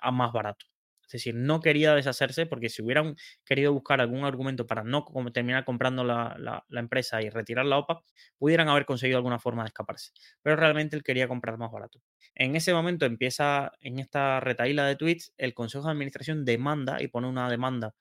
[0.01, 0.67] a más barato.
[1.11, 5.65] Es decir, no quería deshacerse porque si hubieran querido buscar algún argumento para no terminar
[5.65, 8.05] comprando la, la, empresa y retirar la OPA,
[8.39, 10.13] pudieran haber conseguido alguna forma de escaparse.
[10.41, 12.01] Pero realmente él quería comprar más barato.
[12.37, 17.09] En ese momento empieza, en esta retaíla de tweets, el Consejo de Administración demanda y
[17.09, 17.97] pone una demanda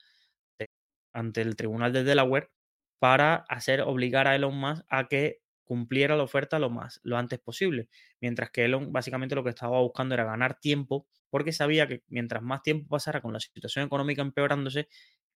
[1.11, 2.51] ante el Tribunal de Delaware
[2.99, 7.39] para hacer obligar a Elon Musk a que cumpliera la oferta lo más lo antes
[7.39, 7.89] posible,
[8.21, 12.43] mientras que Elon básicamente lo que estaba buscando era ganar tiempo porque sabía que mientras
[12.43, 14.87] más tiempo pasara con la situación económica empeorándose,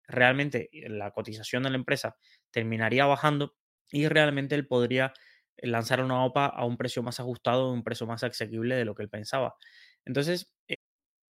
[0.08, 2.18] realmente la cotización de la empresa
[2.52, 3.56] terminaría bajando
[3.92, 5.14] y realmente él podría
[5.58, 9.04] lanzar una OPA a un precio más ajustado, un precio más asequible de lo que
[9.04, 9.56] él pensaba.
[10.06, 10.76] Entonces, eh,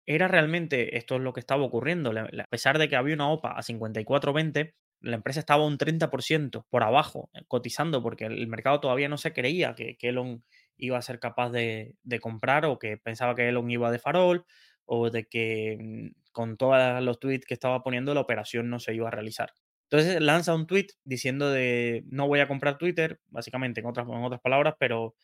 [0.07, 2.11] era realmente esto es lo que estaba ocurriendo.
[2.11, 6.83] A pesar de que había una OPA a 54.20, la empresa estaba un 30% por
[6.83, 10.43] abajo eh, cotizando porque el mercado todavía no se creía que, Elon
[10.77, 14.45] iba a ser capaz de, comprar o que pensaba que Elon iba de farol
[14.85, 18.93] o de que mm, con todos los tweets que estaba poniendo la operación no se
[18.93, 19.53] iba a realizar.
[19.89, 24.23] Entonces lanza un tweet diciendo de no voy a comprar Twitter, básicamente en otras, en
[24.23, 25.15] otras palabras, pero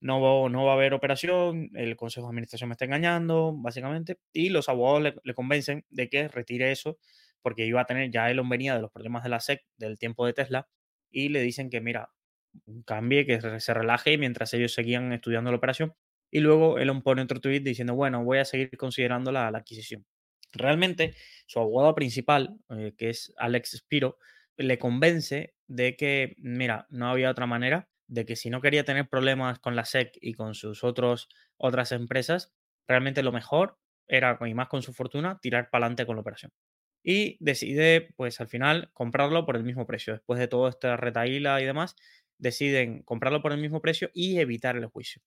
[0.00, 4.50] no, no va a haber operación, el Consejo de Administración me está engañando, básicamente, y
[4.50, 6.98] los abogados le convencen de que retire eso
[7.42, 10.26] porque iba a tener, ya Elon venía de los problemas de la SEC, del tiempo
[10.26, 10.68] de Tesla,
[11.10, 12.10] y le dicen que, mira,
[12.84, 15.94] cambie, que se relaje mientras ellos seguían estudiando la operación.
[16.30, 20.06] Y luego Elon pone otro tweet diciendo, bueno, voy a seguir considerando la, adquisición.
[20.52, 21.14] Realmente,
[21.46, 24.18] su abogado principal, eh, que es Alex Spiro,
[24.56, 29.08] le convence de que, mira, no había otra manera, de que si no quería tener
[29.08, 32.52] problemas con la SEC y con sus otros, otras empresas,
[32.86, 36.52] realmente lo mejor era, y más con su fortuna, tirar para adelante con la operación
[37.02, 40.14] y decide, pues al final, comprarlo por el mismo precio.
[40.14, 41.96] Después de toda esta retaíla y demás,
[42.40, 45.22] deciden comprarlo por el mismo precio y evitar el juicio.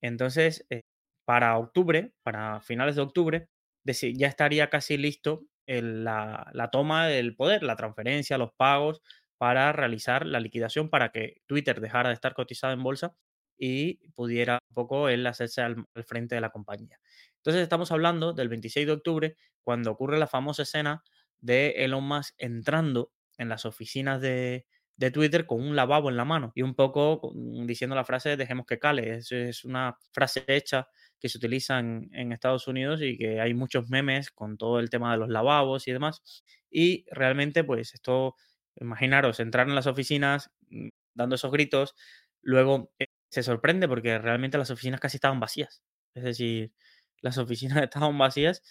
[0.00, 0.82] Entonces, eh,
[1.24, 3.48] para octubre, para finales de octubre,
[3.84, 9.02] ya estaría casi listo la, toma del poder, la transferencia, los pagos
[9.38, 13.14] para realizar la liquidación para que Twitter dejara de estar cotizado en bolsa
[13.58, 16.98] y pudiera un poco él hacerse al frente de la compañía.
[17.36, 21.02] Entonces estamos hablando del 26 de octubre, cuando ocurre la famosa escena
[21.40, 24.66] de Elon Musk entrando en las oficinas de,
[25.12, 28.78] Twitter con un lavabo en la mano y un poco diciendo la frase dejemos que
[28.78, 29.16] cale.
[29.16, 33.54] Es, es una frase hecha que se utiliza en, en, Estados Unidos y que hay
[33.54, 36.22] muchos memes con todo el tema de los lavabos y demás.
[36.70, 38.36] Y realmente, pues esto,
[38.76, 41.94] imaginaros, entrar en las oficinas mm, dando esos gritos,
[42.42, 45.82] luego eh, se sorprende porque realmente las oficinas casi estaban vacías.
[46.14, 46.72] Es decir,
[47.20, 48.62] las oficinas estaban vacías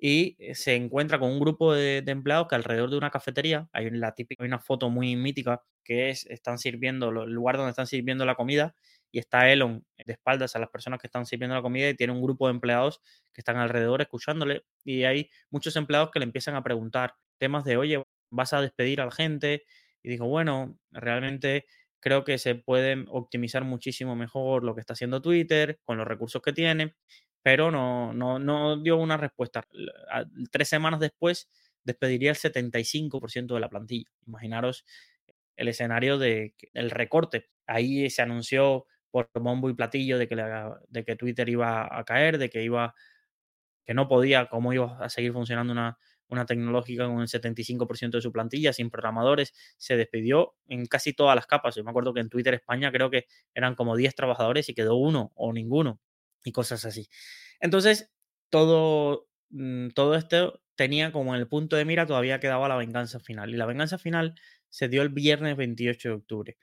[0.00, 3.90] y eh, se encuentra con un grupo de, empleados que alrededor de una cafetería, hay
[3.90, 7.86] la típica, hay una foto muy mítica que es, están sirviendo, el lugar donde están
[7.86, 8.74] sirviendo la comida
[9.12, 12.14] y está Elon de espaldas a las personas que están sirviendo la comida y tiene
[12.14, 13.02] un grupo de empleados
[13.34, 17.76] que están alrededor escuchándole y hay muchos empleados que le empiezan a preguntar temas de,
[17.76, 19.64] oye, ¿vas a despedir a la gente?
[20.02, 21.66] Y digo, bueno, realmente
[22.00, 26.40] creo que se puede optimizar muchísimo mejor lo que está haciendo Twitter con los recursos
[26.40, 26.94] que tiene
[27.42, 29.66] pero no, no, no dio una respuesta.
[30.50, 31.48] Tres semanas después
[31.84, 34.10] despediría el 75% de la plantilla.
[34.26, 34.84] Imaginaros
[35.56, 37.48] el escenario de el recorte.
[37.66, 40.36] Ahí se anunció por bombo y platillo de que,
[40.88, 42.94] de que Twitter iba a caer, de que iba
[43.84, 45.98] que no podía, cómo iba a seguir funcionando una,
[46.28, 51.34] una tecnológica con el 75% de su plantilla, sin programadores, se despidió en casi todas
[51.34, 51.74] las capas.
[51.74, 54.96] Yo me acuerdo que en Twitter España creo que eran como 10 trabajadores y quedó
[54.96, 56.00] uno o ninguno
[56.44, 57.08] y cosas así.
[57.60, 58.10] Entonces,
[58.50, 63.20] todo, mm, todo esto tenía como en el punto de mira todavía quedaba la venganza
[63.20, 63.50] final.
[63.50, 64.34] Y la venganza final
[64.68, 66.58] se dio el viernes 28 de octubre.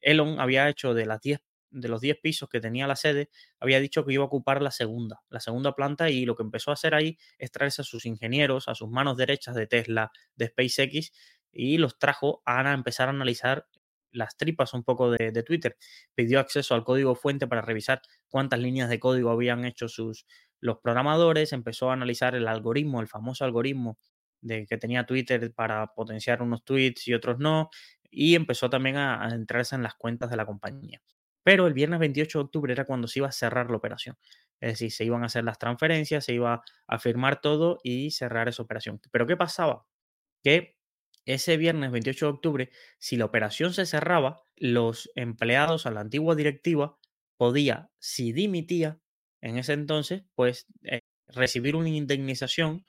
[0.00, 1.40] Elon había hecho de las 10
[1.72, 4.70] de los 10 pisos que tenía la sede, había dicho que iba a ocupar la
[4.70, 8.04] segunda, la segunda planta y lo que empezó a hacer ahí es traerse a sus
[8.04, 11.12] ingenieros, a sus manos derechas de Tesla, de SpaceX
[11.50, 13.66] y los trajo a empezar a analizar
[14.12, 15.76] las tripas un poco de, Twitter.
[16.14, 20.26] Pidió acceso al código fuente para revisar cuántas líneas de código habían hecho sus,
[20.60, 23.98] los programadores, empezó a analizar el algoritmo, el famoso algoritmo
[24.40, 27.70] de que tenía Twitter para potenciar unos tweets y otros no,
[28.10, 31.00] y empezó también a, entrarse en las cuentas de la compañía.
[31.42, 34.16] Pero el viernes 28 de octubre era cuando se iba a cerrar la operación.
[34.60, 38.48] Es decir, se iban a hacer las transferencias, se iba a firmar todo y cerrar
[38.48, 39.00] esa operación.
[39.10, 39.86] Pero ¿qué pasaba?
[40.44, 40.76] Que
[41.24, 46.34] ese viernes 28 de octubre, si la operación se cerraba, los empleados a la antigua
[46.34, 46.98] directiva
[47.36, 48.98] podía, si dimitía
[49.40, 52.84] en ese entonces, pues eh, recibir una indemnización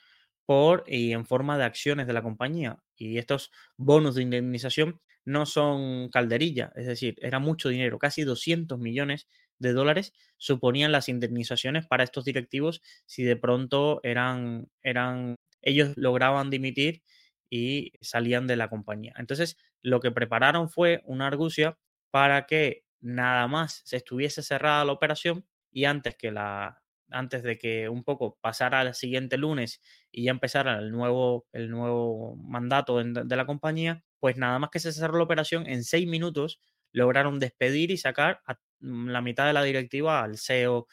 [0.46, 2.80] por y en forma de acciones de la compañía.
[2.96, 8.78] Y estos bonos de indemnización no son calderilla, es decir, era mucho dinero, casi 200
[8.78, 15.94] millones de dólares suponían las indemnizaciones para estos directivos si de pronto eran, eran ellos
[15.96, 17.04] lograban dimitir
[17.56, 19.14] y salían de la compañía.
[19.16, 21.78] Entonces, lo que prepararon fue una argucia
[22.10, 27.60] para que nada más se estuviese cerrada la operación y antes que la antes de
[27.60, 32.98] que un poco pasara al siguiente lunes y ya empezara el nuevo, el nuevo mandato
[32.98, 36.60] de, la compañía, pues nada más que se cerró la operación, en seis minutos
[36.92, 40.88] lograron despedir y sacar a mm, la mitad de la directiva al CEO,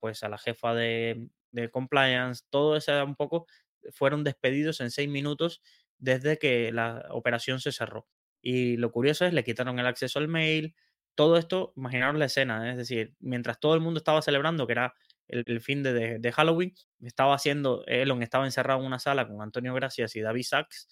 [0.00, 3.46] pues a la jefa de, de compliance, todo eso un poco
[3.90, 5.62] fueron despedidos en seis minutos
[5.98, 8.06] desde que la operación se cerró.
[8.40, 10.74] Y lo curioso es, le quitaron el acceso al mail.
[11.14, 14.94] Todo esto, imaginaros la escena, es decir, mientras todo el mundo estaba celebrando, que era
[15.28, 19.72] el, fin de, de, Halloween, estaba haciendo, Elon estaba encerrado en una sala con Antonio
[19.74, 20.88] Gracias y David Sachs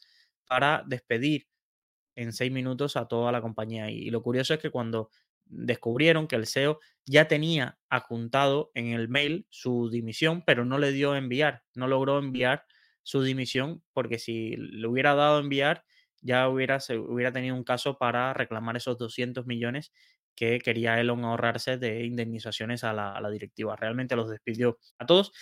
[0.46, 1.46] para despedir
[2.16, 3.90] en seis minutos a toda la compañía.
[3.90, 5.10] Y, lo curioso es que cuando
[5.46, 10.92] descubrieron que el CEO ya tenía adjuntado en el mail su dimisión, pero no le
[10.92, 12.64] dio enviar, no logró enviar
[13.02, 15.84] su dimisión, porque si le hubiera dado enviar,
[16.22, 19.92] ya hubiera, se hubiera tenido un caso para reclamar esos 200 millones
[20.34, 23.76] que quería Elon ahorrarse de indemnizaciones a la, directiva.
[23.76, 25.32] Realmente los despidió a todos.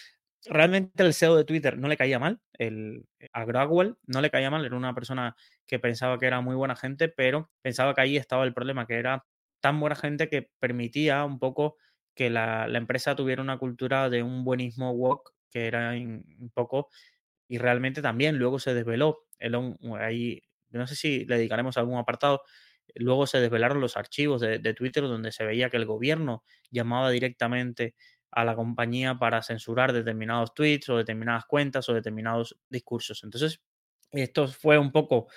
[0.45, 4.51] Realmente el CEO de Twitter no le caía mal, el, a Grawell no le caía
[4.51, 8.17] mal, era una persona que pensaba que era muy buena gente, pero pensaba que ahí
[8.17, 9.25] estaba el problema, que era
[9.61, 11.77] tan buena gente que permitía un poco
[12.15, 16.89] que la, la empresa tuviera una cultura de un buenismo woke que era un poco
[17.49, 22.43] y realmente también luego se desveló, Elon, ahí, no sé si le dedicaremos algún apartado,
[22.95, 27.95] luego se desvelaron los archivos de, Twitter donde se veía que el gobierno llamaba directamente
[28.31, 33.25] a la compañía para censurar determinados tweets o determinadas cuentas o determinados discursos.
[33.25, 33.63] Entonces,
[34.11, 35.29] esto fue un poco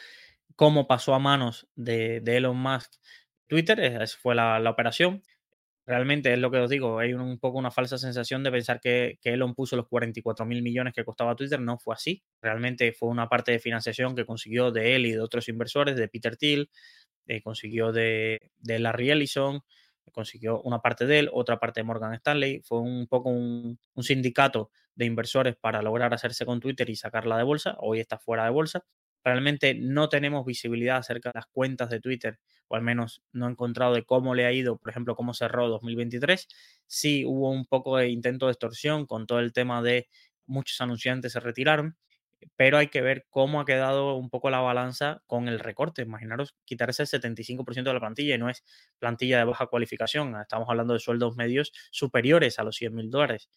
[0.56, 2.92] cómo pasó a manos de, Elon Musk
[3.48, 5.24] Twitter, esa fue la, la, operación.
[5.92, 9.20] Realmente es lo que os digo, hay un, poco una falsa sensación de pensar que,
[9.22, 12.24] que Elon puso los 44 mil millones que costaba Twitter, no fue así.
[12.42, 16.08] Realmente fue una parte de financiación que consiguió de él y de otros inversores, de
[16.08, 16.70] Peter Thiel,
[17.28, 19.60] eh, consiguió de, de, Larry Ellison,
[20.14, 22.62] consiguió una parte de él, otra parte de Morgan Stanley.
[22.64, 27.36] Fue un poco un, un sindicato de inversores para lograr hacerse con Twitter y sacarla
[27.38, 27.76] de bolsa.
[27.80, 28.86] Hoy está fuera de bolsa
[29.24, 32.40] realmente no tenemos visibilidad acerca de las cuentas de Twitter,
[32.72, 35.68] o al menos no he encontrado de cómo le ha ido, por ejemplo, cómo cerró
[35.68, 36.48] 2023.
[36.88, 40.08] Sí hubo un poco de intento de extorsión con todo el tema de
[40.46, 41.98] muchos anunciantes se retiraron,
[42.56, 46.04] pero hay que ver cómo ha quedado un poco la balanza con el recorte.
[46.04, 48.64] Imaginaros quitarse el 75% de la plantilla y no es
[49.00, 53.50] plantilla de baja cualificación, estamos hablando de sueldos medios superiores a los 100 mil dólares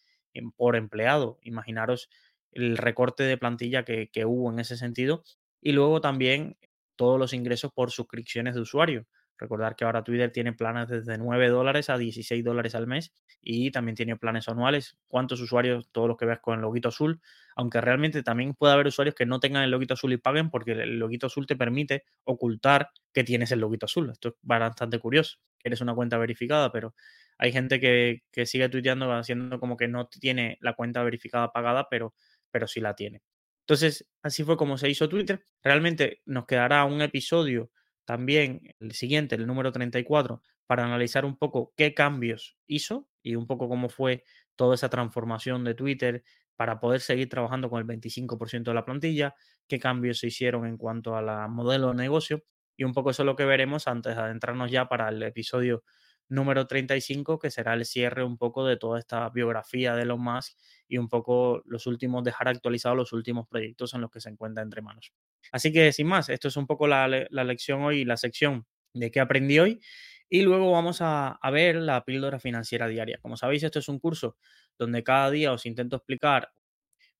[0.56, 1.38] por empleado.
[1.42, 2.10] Imaginaros
[2.50, 5.22] el recorte de plantilla que, hubo en ese sentido
[5.60, 6.56] y luego también
[6.96, 9.06] todos los ingresos por suscripciones de usuario.
[9.36, 13.70] Recordar que ahora Twitter tiene planes desde 9 dólares a 16 dólares al mes y
[13.72, 14.96] también tiene planes anuales.
[15.08, 15.88] ¿Cuántos usuarios?
[15.90, 17.20] Todos los que ves con el loguito azul.
[17.56, 20.72] Aunque realmente también puede haber usuarios que no tengan el loguito azul y paguen porque
[20.72, 24.10] el loguito azul te permite ocultar que tienes el loguito azul.
[24.10, 25.38] Esto es bastante curioso.
[25.64, 26.94] Eres una cuenta verificada, pero
[27.38, 31.88] hay gente que, que sigue tuiteando haciendo como que no tiene la cuenta verificada pagada,
[31.90, 32.14] pero,
[32.50, 33.22] pero sí la tiene.
[33.64, 35.44] Entonces, así fue como se hizo Twitter.
[35.62, 37.70] Realmente nos quedará un episodio
[38.04, 43.46] también, el siguiente, el número 34, para analizar un poco qué cambios hizo y un
[43.46, 44.24] poco cómo fue
[44.56, 46.24] toda esa transformación de Twitter
[46.56, 49.34] para poder seguir trabajando con el 25% de la plantilla,
[49.66, 52.44] qué cambios se hicieron en cuanto a la modelo de negocio
[52.76, 55.84] y un poco eso es lo que veremos antes de adentrarnos ya para el episodio
[56.28, 60.56] número 35, que será el cierre un poco de toda esta biografía de Elon Musk
[60.88, 64.62] y un poco los últimos, dejar actualizados los últimos proyectos en los que se encuentra
[64.62, 65.12] entre manos.
[65.52, 69.20] Así que sin más, esto es un poco la, lección hoy, la sección de qué
[69.20, 69.80] aprendí hoy.
[70.28, 73.18] Y luego vamos a, a, ver la píldora financiera diaria.
[73.20, 74.36] Como sabéis, esto es un curso
[74.78, 76.50] donde cada día os intento explicar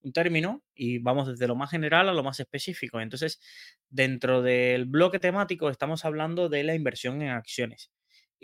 [0.04, 3.00] un término y vamos desde lo más general a lo más específico.
[3.00, 3.40] Entonces,
[3.88, 7.90] dentro del bloque temático estamos hablando de la inversión en acciones.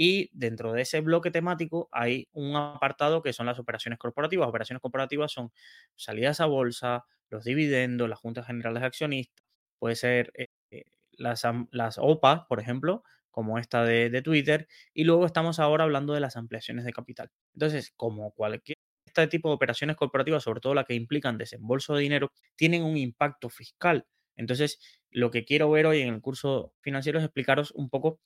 [0.03, 4.49] Y dentro de ese bloque temático hay un apartado que son las operaciones corporativas.
[4.49, 5.53] Operaciones corporativas son
[5.95, 9.45] salidas a bolsa, los dividendos, las juntas generales de accionistas,
[9.79, 14.69] puede ser eh, eh, las, las OPA, por ejemplo, como esta de, de, Twitter.
[14.95, 17.31] Y luego estamos ahora hablando de las ampliaciones de capital.
[17.53, 22.01] Entonces, como cualquier este tipo de operaciones corporativas, sobre todo las que implican desembolso de
[22.05, 24.07] dinero, tienen un impacto fiscal.
[24.35, 24.79] Entonces,
[25.11, 28.19] lo que quiero ver hoy en el curso financiero es explicaros un poco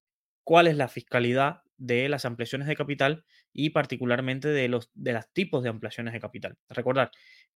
[0.45, 5.33] cuál es la fiscalidad de las ampliaciones de capital y particularmente de los de los
[5.33, 6.57] tipos de ampliaciones de capital.
[6.69, 7.11] Recordar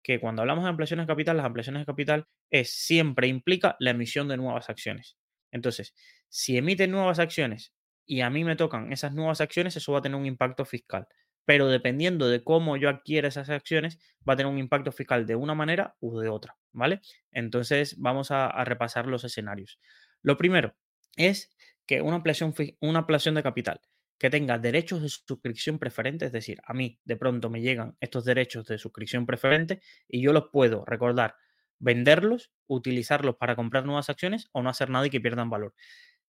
[0.03, 3.91] que cuando hablamos de ampliaciones de capital, las ampliaciones de capital es siempre implica la
[3.91, 5.17] emisión de nuevas acciones.
[5.51, 5.93] Entonces,
[6.29, 7.73] si emiten nuevas acciones
[8.05, 11.07] y a mí me tocan esas nuevas acciones, eso va a tener un impacto fiscal.
[11.45, 15.35] pero dependiendo de cómo yo adquiera esas acciones, va a tener un impacto fiscal de
[15.35, 16.99] una manera u de otra, ¿vale?
[17.31, 19.79] Entonces vamos a, repasar los escenarios.
[20.21, 20.75] Lo primero
[21.15, 21.49] es
[21.85, 23.79] que una ampliación, una ampliación de capital
[24.17, 28.25] que tenga derechos de suscripción preferente, es decir, a mí de pronto me llegan estos
[28.25, 31.35] derechos de suscripción preferente y yo los puedo recordar,
[31.79, 35.75] venderlos, utilizarlos para comprar nuevas acciones o no hacer nada y que pierdan valor.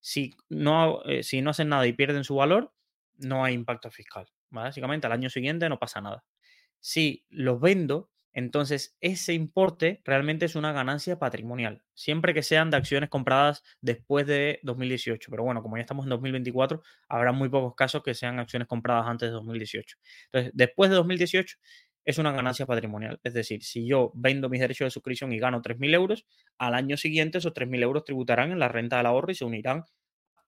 [0.01, 2.72] Si no, eh, si no hacen nada y pierden su valor,
[3.16, 4.28] no hay impacto fiscal.
[4.51, 6.24] Básicamente al año siguiente no pasa nada.
[6.80, 12.76] Si los vendo, entonces ese importe realmente es una ganancia patrimonial, siempre que sean de
[12.76, 15.31] acciones compradas después de 2018.
[15.31, 19.07] Pero bueno, como ya estamos en 2024, habrá muy pocos casos que sean acciones compradas
[19.07, 19.97] antes de 2018.
[20.26, 21.57] Entonces, después de 2018
[22.05, 23.20] es una ganancia patrimonial.
[23.22, 26.26] Es decir, si yo vendo mis derechos de suscripción y gano 3.000 euros,
[26.59, 29.85] al año siguiente esos 3.000 euros tributarán en la renta del ahorro y se unirán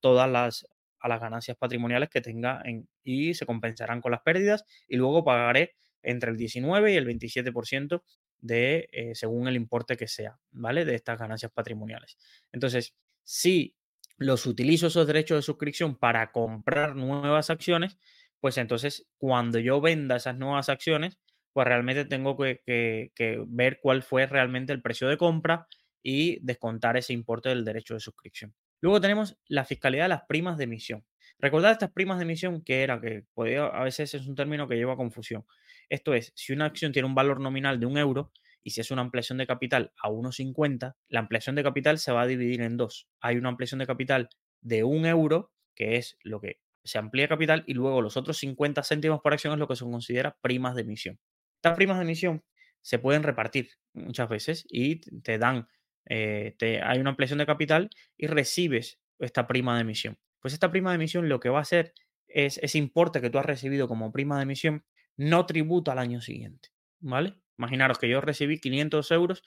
[0.00, 0.66] todas las
[1.00, 5.24] a las ganancias patrimoniales que tenga en, y se compensarán con las pérdidas y luego
[5.24, 8.02] pagaré entre el 19 y el 27%
[8.38, 10.84] de, eh, según el importe que sea, ¿vale?
[10.84, 12.16] De estas ganancias patrimoniales.
[12.52, 13.76] Entonces, si
[14.16, 17.98] los utilizo esos derechos de suscripción para comprar nuevas acciones,
[18.40, 21.18] pues entonces cuando yo venda esas nuevas acciones,
[21.52, 23.10] pues realmente tengo que,
[23.48, 25.66] ver cuál fue realmente el precio de compra
[26.02, 28.54] y descontar ese importe del derecho de suscripción.
[28.80, 31.04] Luego tenemos la fiscalidad de las primas de emisión.
[31.38, 34.94] Recordad estas primas de emisión que era, que a veces es un término que lleva
[34.94, 35.44] a confusión.
[35.90, 38.32] Esto es, si una acción tiene un valor nominal de un euro
[38.62, 42.22] y si es una ampliación de capital a 1,50, la ampliación de capital se va
[42.22, 43.08] a dividir en dos.
[43.20, 44.28] Hay una ampliación de capital
[44.60, 48.82] de un euro, que es lo que se amplía capital, y luego los otros 50
[48.84, 51.18] céntimos por acción es lo que se considera primas de emisión.
[51.56, 52.44] Estas primas de emisión
[52.80, 55.68] se pueden repartir muchas veces y te dan
[56.06, 60.18] eh, te, hay una ampliación de capital y recibes esta prima de emisión.
[60.40, 61.92] Pues esta prima de emisión lo que va a hacer
[62.26, 64.84] es ese importe que tú has recibido como prima de emisión
[65.20, 67.34] no tributa al año siguiente, ¿vale?
[67.58, 69.42] Imaginaros que yo recibí 500 euros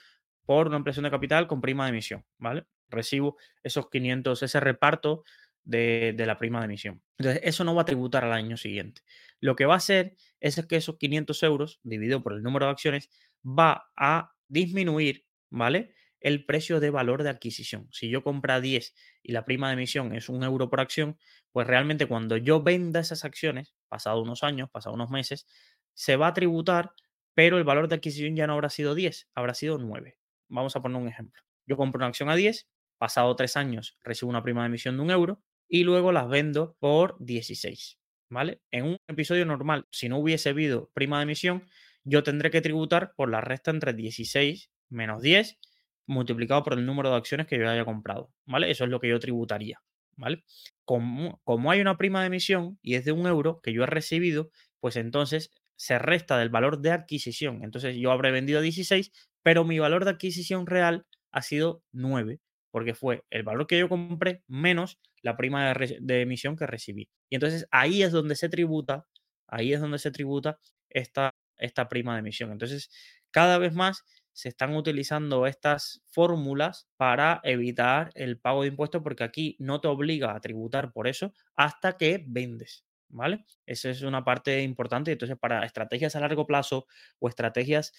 [0.46, 2.68] por una ampliación de capital con prima de emisión, ¿vale?
[2.90, 5.24] Recibo esos 500, ese reparto
[5.64, 7.02] de, de, la prima de emisión.
[7.18, 9.02] Entonces, eso no va a tributar al año siguiente.
[9.40, 12.74] Lo que va a hacer es que esos 500 euros, dividido por el número de
[12.74, 13.10] acciones,
[13.44, 15.96] va a disminuir, ¿vale?
[16.24, 17.90] el precio de valor de adquisición.
[17.92, 21.18] Si yo compra 10 y la prima de emisión es un euro por acción,
[21.52, 25.46] pues realmente cuando yo venda esas acciones, pasado unos años, pasado unos meses,
[25.94, 26.94] se va a tributar,
[27.36, 30.18] pero el valor de adquisición ya no habrá sido 10, habrá sido 9.
[30.50, 31.44] Vamos a poner un ejemplo.
[31.68, 32.68] Yo compro una acción a 10,
[32.98, 36.76] pasado tres años recibo una prima de emisión de un euro y luego las vendo
[36.80, 38.00] por 16.
[38.32, 38.62] ¿Vale?
[38.72, 41.68] En un episodio normal, si no hubiese habido prima de emisión,
[42.04, 45.60] yo tendré que tributar por la resta entre 16 menos 10
[46.08, 48.72] multiplicado por el número de acciones que yo haya comprado, ¿vale?
[48.72, 49.84] Eso es lo que yo tributaría,
[50.18, 50.44] ¿vale?
[50.86, 53.88] Como, como hay una prima de emisión y es de un euro que yo he
[53.88, 57.64] recibido, pues entonces se resta del valor de adquisición.
[57.64, 59.12] Entonces yo habré vendido 16,
[59.44, 62.40] pero mi valor de adquisición real ha sido 9,
[62.72, 67.10] porque fue el valor que yo compré menos la prima de, de, emisión que recibí.
[67.30, 69.06] Y entonces ahí es donde se tributa,
[69.48, 70.60] ahí es donde se tributa
[70.90, 72.52] esta, esta prima de emisión.
[72.52, 72.90] Entonces,
[73.32, 74.04] cada vez más
[74.34, 79.88] se están utilizando estas fórmulas para evitar el pago de impuestos porque aquí no te
[79.88, 83.46] obliga a tributar por eso hasta que vendes, ¿vale?
[83.66, 85.12] Esa es una parte importante.
[85.12, 86.88] Entonces, para estrategias a largo plazo
[87.20, 87.94] o estrategias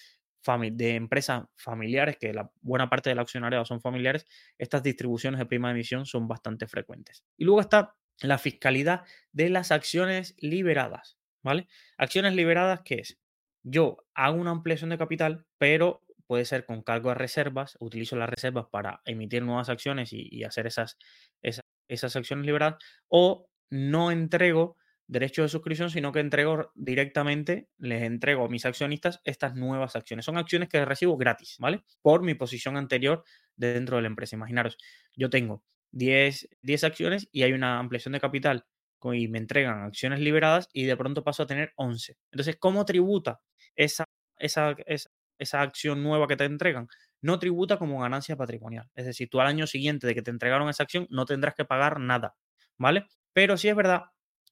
[0.71, 4.27] de empresas familiares, que la buena parte del accionariado son familiares,
[4.59, 7.23] estas distribuciones de prima de emisión son bastante frecuentes.
[7.35, 11.67] Y luego está la fiscalidad de las acciones liberadas, ¿vale?
[11.97, 13.19] Acciones liberadas, ¿qué es?
[13.63, 18.29] Yo hago una ampliación de capital, pero puede ser con cargo a reservas, utilizo las
[18.29, 20.97] reservas para emitir nuevas acciones y, hacer esas,
[21.41, 28.45] esas, acciones liberadas, o no entrego derechos de suscripción, sino que entrego directamente, les entrego
[28.45, 30.25] a mis accionistas estas nuevas acciones.
[30.25, 31.83] Son acciones que recibo gratis, ¿vale?
[32.01, 33.23] Por mi posición anterior
[33.55, 34.35] dentro de la empresa.
[34.35, 34.77] Imaginaros,
[35.15, 38.65] yo tengo 10, 10 acciones y hay una ampliación de capital
[39.13, 42.17] y me entregan acciones liberadas y de pronto paso a tener 11.
[42.31, 43.41] Entonces, ¿cómo tributa
[43.75, 44.05] esa,
[44.37, 46.87] esa, esa, esa acción nueva que te entregan,
[47.21, 48.89] no tributa como ganancia patrimonial.
[48.95, 51.65] Es decir, tú al año siguiente de que te entregaron esa acción no tendrás que
[51.65, 52.35] pagar nada,
[52.77, 53.07] ¿vale?
[53.33, 54.05] Pero sí es verdad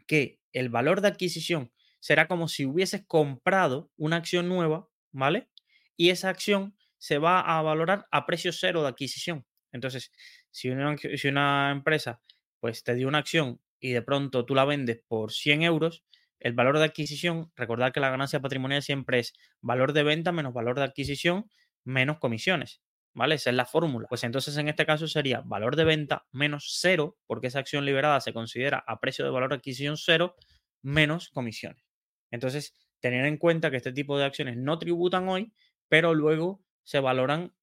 [0.08, 5.50] que el valor de adquisición será como si hubieses comprado una acción nueva, ¿vale?
[5.96, 9.46] Y esa acción se va a valorar a precio cero de adquisición.
[9.72, 10.12] Entonces,
[10.52, 12.22] si una, una empresa
[12.60, 16.06] pues te dio una acción y de pronto tú la vendes por 100 euros,
[16.44, 20.54] el valor de adquisición, recordad que la ganancia patrimonial siempre es valor de venta menos
[20.54, 21.50] valor de adquisición
[21.86, 22.82] menos comisiones.
[23.16, 23.36] ¿Vale?
[23.36, 24.08] Esa es la fórmula.
[24.10, 28.20] Pues entonces en este caso sería valor de venta menos cero, porque esa acción liberada
[28.20, 30.36] se considera a precio de valor de adquisición cero,
[30.82, 31.84] menos comisiones.
[32.32, 35.54] Entonces, tener en cuenta que este tipo de acciones no tributan hoy,
[35.88, 37.54] pero luego se valoran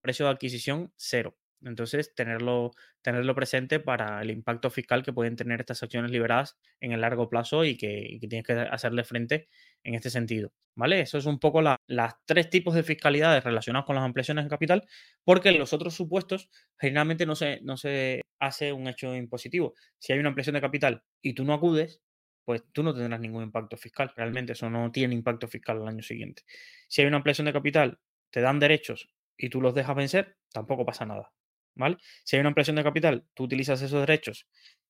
[0.00, 1.36] precio de adquisición cero.
[1.62, 6.92] Entonces, tenerlo, tenerlo presente para el impacto fiscal que pueden tener estas acciones liberadas en
[6.92, 9.48] el largo plazo y que, tienes que hacerle frente
[9.84, 10.52] en este sentido.
[10.76, 11.00] ¿Vale?
[11.00, 14.88] Eso es un poco las tres tipos de fiscalidades relacionadas con las ampliaciones de capital,
[15.24, 16.48] porque en los otros supuestos
[16.78, 19.74] generalmente no se, no se hace un hecho impositivo.
[19.98, 22.00] Si hay una ampliación de capital y tú no acudes,
[22.44, 24.12] pues tú no tendrás ningún impacto fiscal.
[24.16, 26.42] Realmente eso no tiene impacto fiscal al año siguiente.
[26.88, 27.98] Si hay una ampliación de capital,
[28.30, 31.32] te dan derechos y tú los dejas vencer, tampoco pasa nada.
[31.74, 31.96] ¿Vale?
[32.24, 34.46] Si hay una ampliación de capital, tú utilizas esos derechos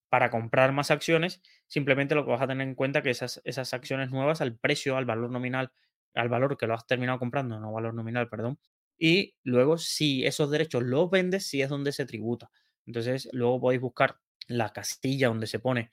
[0.09, 3.73] para comprar más acciones, simplemente lo que vas a tener en cuenta que esas, esas
[3.75, 5.73] acciones nuevas al precio, al valor nominal,
[6.15, 8.59] al valor que lo has terminado comprando, no valor nominal, perdón.
[8.99, 12.51] Y luego, si esos derechos los vendes, si es donde se tributa.
[12.87, 14.19] Entonces, luego podéis buscar
[14.49, 15.91] la castilla donde se pone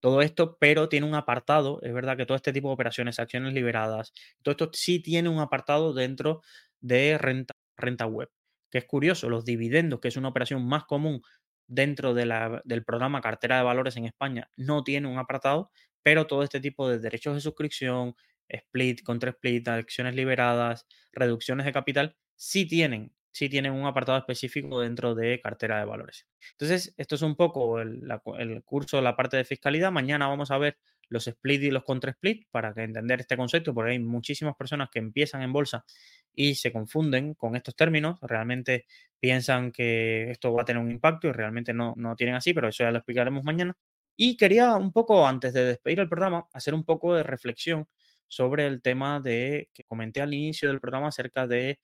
[0.00, 3.54] todo esto, pero tiene un apartado, es verdad que todo este tipo de operaciones, acciones
[3.54, 4.12] liberadas,
[4.42, 6.42] todo esto sí tiene un apartado dentro
[6.80, 8.30] de renta, renta web
[8.78, 11.22] es curioso, los dividendos, que es una operación más común
[11.66, 15.70] dentro del programa Cartera de Valores en España, no tiene un apartado,
[16.02, 18.14] pero todo este tipo de derechos de suscripción,
[18.48, 24.80] split, contra split, acciones liberadas, reducciones de capital, sí tienen, sí tienen un apartado específico
[24.80, 26.28] dentro de cartera de valores.
[26.52, 28.00] Entonces, esto es un poco el,
[28.38, 29.90] el curso, la parte de fiscalidad.
[29.90, 33.74] Mañana vamos a ver los split y los contra split para que entender este concepto,
[33.74, 35.84] porque hay muchísimas personas que empiezan en bolsa
[36.36, 38.86] y se confunden con estos términos, realmente
[39.18, 42.68] piensan que esto va a tener un impacto y realmente no, no tienen así, pero
[42.68, 43.74] eso ya lo explicaremos mañana.
[44.16, 47.88] Y quería un poco, antes de despedir el programa, hacer un poco de reflexión
[48.28, 51.80] sobre el tema de que comenté al inicio del programa acerca de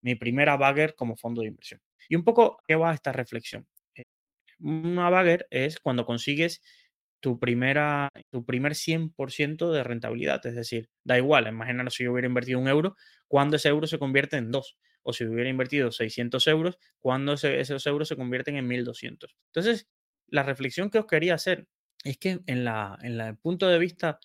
[0.00, 1.80] mi primera bagger como fondo de inversión.
[2.08, 3.66] Y un poco, ¿qué va esta reflexión?
[3.94, 4.04] Eh,
[4.60, 6.62] una bagger es cuando consigues
[7.22, 10.44] tu, primera, tu primer 100% de rentabilidad.
[10.44, 12.96] Es decir, da igual, imaginaros si yo hubiera invertido un euro,
[13.28, 14.76] cuando ese euro se convierte en dos.
[15.04, 19.36] O si hubiera invertido 600 euros, cuando esos euros se convierten en 1200.
[19.46, 19.88] Entonces,
[20.26, 21.68] la reflexión que os quería hacer
[22.04, 24.18] es que en, la, en el punto de vista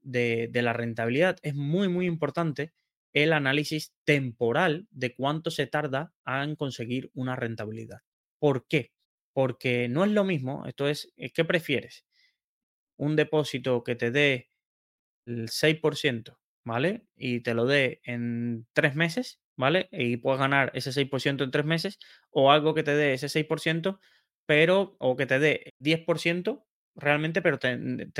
[0.00, 2.72] de, de la rentabilidad es muy, muy importante
[3.14, 8.00] el análisis temporal de cuánto se tarda en conseguir una rentabilidad.
[8.38, 8.92] ¿Por qué?
[9.32, 12.04] Porque no es lo mismo, esto es, ¿qué prefieres?
[13.02, 14.48] Un depósito que te dé
[15.26, 17.06] el 6%, ¿vale?
[17.16, 19.88] Y te lo dé en tres meses, ¿vale?
[19.90, 21.98] Y puedas ganar ese 6% en tres meses,
[22.30, 23.98] o algo que te dé ese 6%,
[24.46, 27.76] pero, o que te dé 10% realmente, pero te,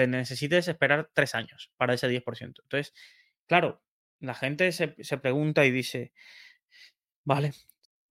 [0.09, 2.63] necesites esperar tres años para ese 10%.
[2.63, 2.93] Entonces,
[3.47, 3.83] claro,
[4.21, 6.13] la gente se, se pregunta y dice,
[7.25, 7.53] vale,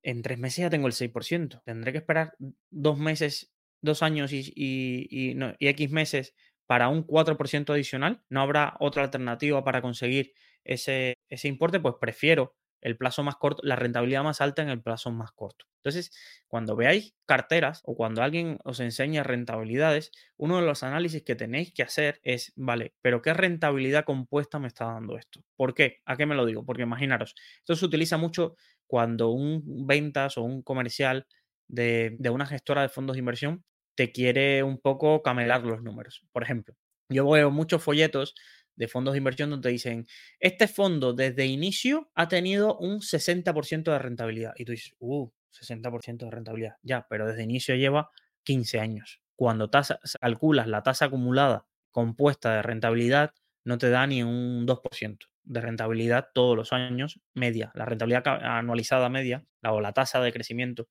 [0.04, 2.34] en tres meses ya tengo el 6%, tendré que esperar
[2.70, 6.36] dos meses, dos años y, y, y X meses
[6.68, 10.34] para un 4% adicional, no habrá otra alternativa para conseguir
[10.64, 14.82] ese, ese importe, pues prefiero el plazo más corto, la rentabilidad más alta en el
[14.82, 15.66] plazo más corto.
[15.78, 16.12] Entonces,
[16.48, 21.74] cuando veáis carteras o cuando alguien os enseña rentabilidades, uno de los análisis que tenéis
[21.74, 25.44] que hacer es, vale, pero ¿qué rentabilidad compuesta me está dando esto?
[25.56, 26.02] ¿Por qué?
[26.06, 26.66] ¿A qué me lo digo?
[26.66, 28.56] Porque imaginaros, esto se utiliza mucho
[28.88, 31.28] cuando un ventas o un comercial
[31.68, 33.64] de, de una gestora de fondos de inversión
[33.96, 36.26] te quiere un poco camelar los números.
[36.32, 36.76] Por ejemplo,
[37.10, 38.36] yo veo muchos folletos
[38.76, 40.08] de fondos de inversión donde dicen,
[40.40, 44.54] este fondo desde inicio ha tenido un 60% de rentabilidad.
[44.56, 46.76] Y tú dices, uh, 60% de rentabilidad.
[46.82, 48.10] Ya, pero desde inicio lleva
[48.44, 49.22] 15 años.
[49.36, 49.70] Cuando
[50.20, 53.34] calculas la tasa acumulada compuesta de rentabilidad,
[53.64, 57.72] no te da ni un 2% de rentabilidad todos los años media.
[57.76, 60.88] La rentabilidad anualizada media, o la tasa de crecimiento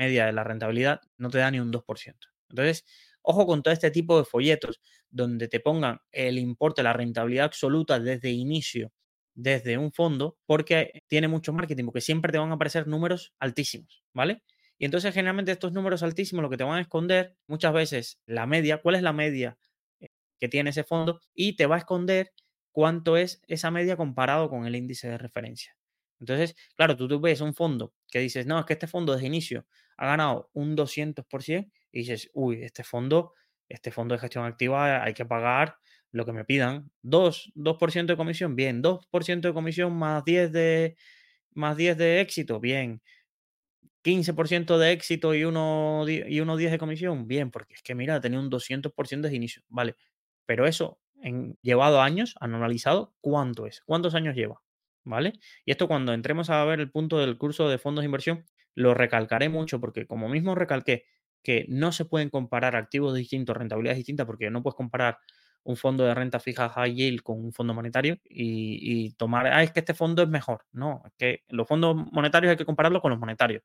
[0.00, 2.28] media de la rentabilidad, no te da ni un 2%.
[2.48, 2.84] Entonces,
[3.22, 4.80] ojo con todo este tipo de folletos
[5.10, 8.92] donde te pongan el importe, la rentabilidad absoluta desde inicio,
[9.34, 14.04] desde un fondo, porque tiene mucho marketing, porque siempre te van a aparecer números altísimos,
[14.14, 14.42] ¿vale?
[14.78, 18.46] Y entonces generalmente estos números altísimos lo que te van a esconder muchas veces la
[18.46, 19.58] media, cuál es la media
[20.00, 22.32] eh, que tiene ese fondo y te va a esconder
[22.72, 25.76] cuánto es esa media comparado con el índice de referencia.
[26.20, 29.26] Entonces, claro, tú, tú ves un fondo que dices, no, es que este fondo desde
[29.26, 29.66] inicio
[30.00, 33.34] ha ganado un 200% y dices, uy, este fondo,
[33.68, 35.76] este fondo de gestión activa hay que pagar
[36.10, 36.90] lo que me pidan.
[37.02, 38.82] 2, 2% de comisión, bien.
[38.82, 40.96] 2% de comisión más 10 de,
[41.52, 43.02] más 10 de éxito, bien.
[44.02, 48.20] 15% de éxito y uno, y uno 10 de comisión, bien, porque es que mira,
[48.20, 49.96] tenía un 200% desde inicio, vale.
[50.46, 53.82] Pero eso, en, llevado años, anualizado, ¿cuánto es?
[53.84, 54.62] ¿Cuántos años lleva?
[55.04, 55.34] ¿vale?
[55.64, 58.94] Y esto cuando entremos a ver el punto del curso de fondos de inversión, lo
[58.94, 61.04] recalcaré mucho porque como mismo recalqué
[61.42, 65.18] que no se pueden comparar activos distintos, rentabilidades distintas, porque no puedes comparar
[65.62, 69.72] un fondo de renta fija high yield con un fondo monetario y, tomar, ah, es
[69.72, 70.64] que este fondo es mejor.
[70.72, 73.62] No, es que los fondos monetarios hay que compararlos con los monetarios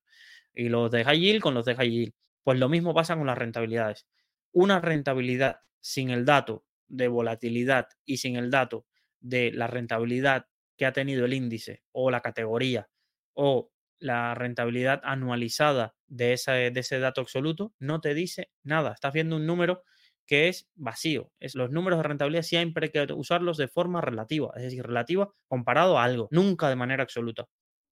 [0.53, 2.13] y los de high yield con los de high yield.
[2.43, 4.07] Pues lo mismo pasa con las rentabilidades.
[4.51, 8.85] Una rentabilidad sin el dato de volatilidad y sin el dato
[9.19, 10.47] de la rentabilidad
[10.77, 12.89] que ha tenido el índice o la categoría
[13.33, 18.93] o la rentabilidad anualizada de ese, de ese dato absoluto, no te dice nada.
[18.93, 19.83] Estás viendo un número
[20.25, 21.31] que es vacío.
[21.39, 25.29] Es, los números de rentabilidad siempre hay que usarlos de forma relativa, es decir, relativa
[25.47, 27.47] comparado a algo, nunca de manera absoluta.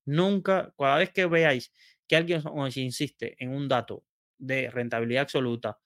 [0.06, 1.72] Nunca, cada vez que veáis
[2.08, 4.04] que alguien os insiste en un dato
[4.38, 5.80] de rentabilidad absoluta,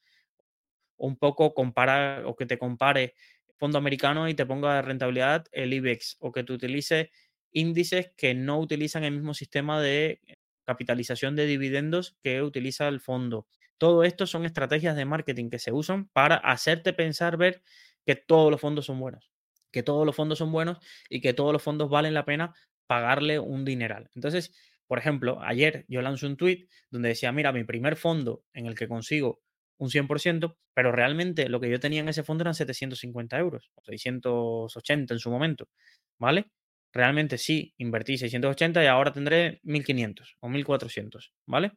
[0.98, 3.14] un poco compara o que te compare
[3.58, 7.10] fondo americano y te ponga de rentabilidad el IBEX o que tú utilices
[7.52, 10.22] índices que no utilizan el mismo sistema de
[10.66, 13.48] capitalización de dividendos que utiliza el fondo.
[13.78, 17.64] Todo esto son estrategias de marketing que se usan para hacerte pensar ver
[18.06, 19.32] que todos los fondos son buenos,
[19.72, 20.80] que todos los fondos son buenos
[21.10, 22.54] y que todos los fondos valen la pena
[22.88, 24.10] pagarle un dineral.
[24.16, 24.54] Entonces,
[24.88, 28.76] por ejemplo, ayer yo lancé un tweet donde decía, mira, mi primer fondo en el
[28.76, 29.42] que consigo
[29.78, 33.84] un 100%, pero realmente lo que yo tenía en ese fondo eran 750 euros, o
[33.84, 35.70] 680 en su momento,
[36.18, 36.50] ¿vale?
[36.94, 41.74] Realmente sí, invertí 680 y ahora tendré 1500 o 1400, ¿vale?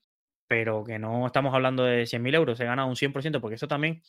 [0.47, 4.03] Pero que no estamos hablando de 100.000 euros, he ganado un 100%, porque eso también,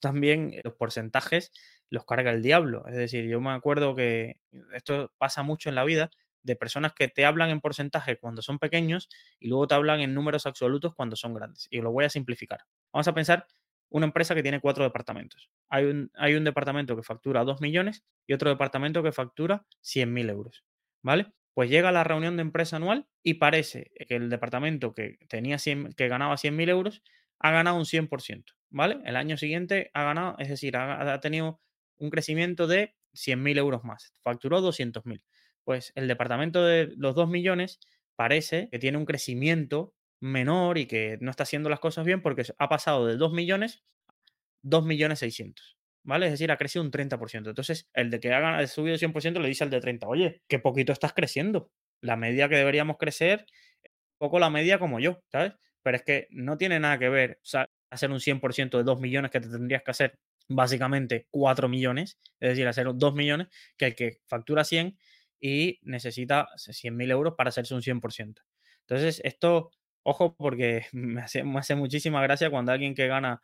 [0.00, 1.52] también los porcentajes
[1.90, 2.84] los carga el diablo.
[2.88, 4.40] Es decir, yo me acuerdo que
[4.74, 6.10] esto pasa mucho en la vida
[6.42, 10.14] de personas que te hablan en porcentaje cuando son pequeños y luego te hablan en
[10.14, 11.66] números absolutos cuando son grandes.
[11.70, 12.60] Y lo voy a simplificar.
[12.92, 13.46] Vamos a pensar
[13.88, 15.50] una empresa que tiene cuatro departamentos.
[15.68, 20.30] Hay un, hay un departamento que factura 2 millones y otro departamento que factura 100.000
[20.30, 20.64] euros.
[21.02, 21.32] ¿Vale?
[21.54, 25.92] Pues llega la reunión de empresa anual y parece que el departamento que, tenía 100,
[25.94, 27.02] que ganaba 100.000 euros
[27.38, 28.44] ha ganado un 100%.
[28.70, 28.98] ¿Vale?
[29.04, 31.60] El año siguiente ha ganado, es decir, ha, ha tenido
[31.98, 34.12] un crecimiento de 100.000 euros más.
[34.22, 35.22] Facturó 200.000
[35.66, 37.80] pues el departamento de los 2 millones
[38.14, 39.92] parece que tiene un crecimiento
[40.30, 43.84] menor y que no está haciendo las cosas bien porque ha pasado de 2 millones
[44.08, 44.14] a
[44.62, 45.76] 2 millones 600.
[46.04, 46.26] ¿Vale?
[46.26, 47.48] Es decir, ha crecido un 30%.
[47.48, 50.92] Entonces, el de que ha subido 100% le dice al de 30, oye, qué poquito
[50.92, 51.72] estás creciendo.
[52.00, 53.46] La media que deberíamos crecer,
[54.18, 55.54] poco la media como yo, ¿sabes?
[55.82, 59.00] Pero es que no tiene nada que ver o sea, hacer un 100% de 2
[59.00, 60.18] millones que te tendrías que hacer
[60.48, 64.96] básicamente 4 millones, es decir, hacer 2 millones, que el que factura 100
[65.40, 68.42] y necesita 100.000 euros para hacerse un 100%.
[68.80, 69.70] Entonces, esto,
[70.06, 73.42] ojo, porque me hace, muchísima gracia cuando alguien que gana,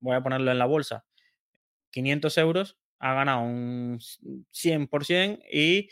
[0.00, 1.04] voy a ponerlo en la bolsa,
[1.90, 3.98] 500 euros, ha ganado un
[4.52, 5.90] 100% y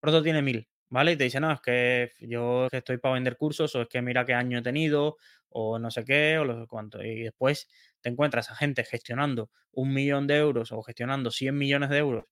[0.00, 1.12] pronto tiene 1000, ¿vale?
[1.12, 4.24] Y te dice, no, es que yo estoy para vender cursos o es que mira
[4.24, 5.16] qué año he tenido
[5.48, 7.02] o no sé qué o lo cuánto.
[7.02, 7.68] Y después
[8.00, 12.24] te encuentras a gente gestionando un millón de euros o gestionando 100 millones de euros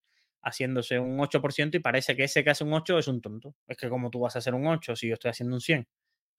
[0.42, 3.54] haciéndose un 8% y parece que ese que hace un 8 es un tonto.
[3.68, 5.86] Es que como tú vas a hacer un 8 si yo estoy haciendo un 100,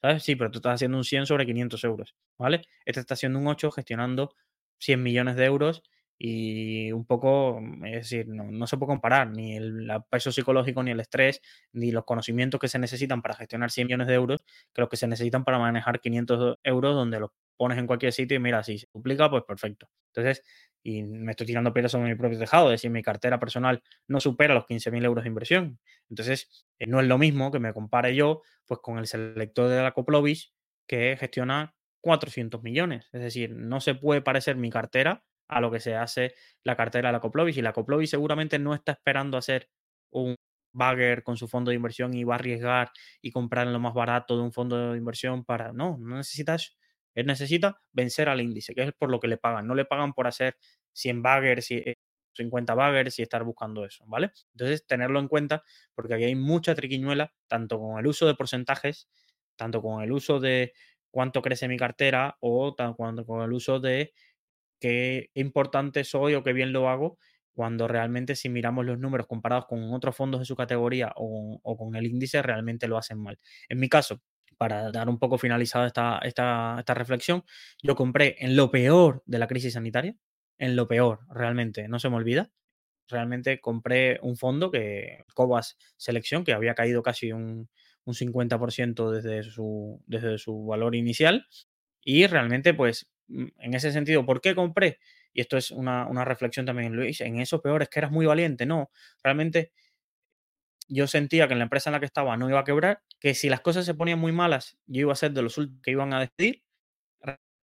[0.02, 0.24] ¿sabes?
[0.24, 2.62] Sí, pero tú estás haciendo un 100 sobre 500 euros, ¿vale?
[2.86, 4.34] Este está haciendo un 8 gestionando
[4.80, 5.84] 100 millones de euros
[6.18, 10.92] y un poco, mm, es decir, no, se puede comparar ni el, peso psicológico, ni
[10.92, 11.42] el estrés,
[11.74, 14.40] ni los conocimientos que se necesitan para gestionar 100 millones de euros,
[14.74, 17.32] que los que se necesitan para manejar 500 euros donde los
[17.62, 19.88] pones en cualquier sitio y mira, si se duplica, pues perfecto.
[20.08, 20.44] Entonces,
[20.82, 24.20] y me estoy tirando piedras sobre mi propio tejado, es decir, mi cartera personal no
[24.20, 25.80] supera los 15.000 euros de inversión.
[26.10, 29.80] Entonces, eh, no es lo mismo que me compare yo pues con el selector de
[29.80, 30.56] la Coplovis
[30.88, 33.10] que gestiona 400 millones.
[33.14, 36.34] Es decir, no se puede parecer mi cartera a lo que se hace
[36.64, 37.58] la cartera de la Coplovis.
[37.58, 39.70] Y la Coplovis seguramente no está esperando hacer
[40.10, 40.36] un
[40.74, 42.90] bagger con su fondo de inversión y va a arriesgar
[43.22, 45.74] y comprar lo más barato de un fondo de inversión para...
[45.74, 46.76] No, no necesitas
[47.16, 49.68] él necesita vencer al índice, que es por lo que le pagan.
[49.68, 50.58] No le pagan por hacer
[50.94, 51.68] 100 baggers,
[52.34, 54.32] 50 baggers y estar buscando eso, ¿vale?
[54.54, 55.64] Entonces, tenerlo en cuenta
[55.96, 59.10] porque aquí hay mucha triquiñuela, tanto con el uso de porcentajes,
[59.58, 60.74] tanto con el uso de
[61.12, 62.96] cuánto crece mi cartera o tanto
[63.26, 64.14] con el uso de
[64.80, 67.18] qué importante soy o qué bien lo hago,
[67.54, 71.96] cuando realmente si miramos los números comparados con otros fondos de su categoría o con
[71.96, 73.38] el índice, realmente lo hacen mal.
[73.70, 74.22] En mi caso,
[74.62, 77.44] para dar un poco finalizada esta, esta, reflexión,
[77.82, 80.16] yo compré en lo peor de la crisis sanitaria,
[80.60, 82.52] en lo peor, realmente, no se me olvida.
[83.08, 87.70] Realmente compré un fondo que, Cobas Selección, que había caído casi un,
[88.04, 91.48] un 50% desde su, desde su valor inicial.
[92.04, 95.00] Y realmente, pues, mm, en ese sentido, ¿por qué compré?
[95.34, 98.28] Y esto es una, una reflexión también, Luis, en eso peor es que eras muy
[98.28, 98.92] valiente, no,
[99.24, 99.72] realmente
[100.94, 103.34] yo sentía que en la empresa en la que estaba no iba a quebrar, que
[103.36, 105.92] si las cosas se ponían muy malas, yo iba a ser de los últimos que
[105.92, 106.64] iban a despedir.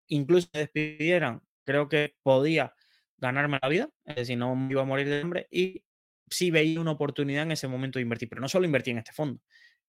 [0.09, 2.72] Incluso me despidieran, creo que podía
[3.18, 5.83] ganarme la vida, es decir, no me iba a morir de hambre y
[6.31, 9.12] sí veía una oportunidad en ese momento de invertir, pero no solo invertí en este
[9.12, 9.41] fondo,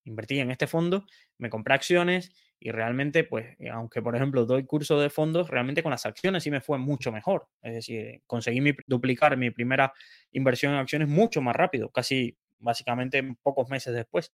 [0.06, 1.06] invertí en este fondo,
[1.38, 5.84] me compré acciones y realmente, pues, eh, aunque por ejemplo doy curso de fondos, realmente
[5.84, 7.48] con las acciones sí me fue mucho mejor.
[7.62, 9.94] Es decir, conseguí duplicar mi primera
[10.32, 14.32] inversión en acciones mucho más rápido, casi básicamente pocos meses después.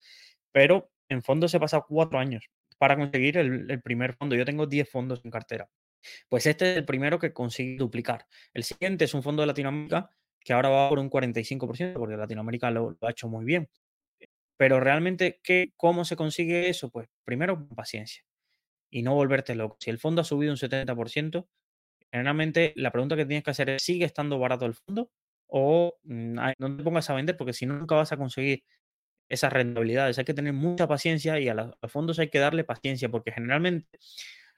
[0.51, 4.35] Pero en fondos he pasado cuatro años para conseguir el, primer fondo.
[4.35, 5.69] Yo tengo 10 fondos en cartera.
[6.29, 8.25] Pues este es el primero que conseguí duplicar.
[8.53, 10.09] El siguiente es un fondo de Latinoamérica
[10.39, 13.69] que ahora va por un 45%, porque Latinoamérica lo, lo ha hecho muy bien.
[14.57, 16.89] Pero realmente, ¿qué, ¿cómo se consigue eso?
[16.89, 18.23] Pues primero, paciencia
[18.91, 19.77] y no volverte loco.
[19.79, 21.47] Si el fondo ha subido un 70%,
[22.11, 25.09] generalmente la pregunta que tienes que hacer es, ¿sigue estando barato el fondo?
[25.53, 28.63] O mm, no te pongas a vender porque si no, nunca vas a conseguir
[29.31, 30.17] esas rentabilidades.
[30.17, 33.87] Hay que tener mucha paciencia y a, los fondos hay que darle paciencia porque generalmente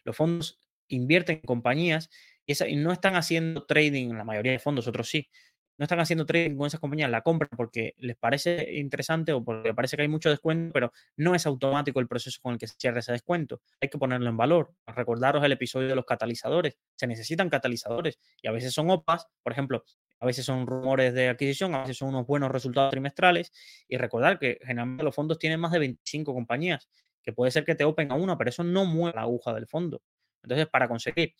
[0.03, 2.09] los fondos invierten en compañías
[2.45, 5.29] y, no están haciendo trading, la mayoría de fondos, otros sí,
[5.77, 9.73] no están haciendo trading con esas compañías, la compran porque les parece interesante o porque
[9.73, 12.75] parece que hay mucho descuento, pero no es automático el proceso con el que se
[12.77, 13.61] cierra ese descuento.
[13.81, 14.73] Hay que ponerlo en valor.
[14.87, 16.77] Recordaros el episodio de los catalizadores.
[16.95, 19.83] Se necesitan catalizadores y a veces son OPAs, por ejemplo,
[20.23, 23.51] a veces son rumores de adquisición, a veces son unos buenos resultados trimestrales.
[23.89, 26.87] Y recordar que generalmente los fondos tienen más de 25 compañías,
[27.21, 29.67] que puede ser que te open a una, pero eso no mueve la aguja del
[29.67, 30.01] fondo.
[30.41, 31.33] Entonces, para conseguir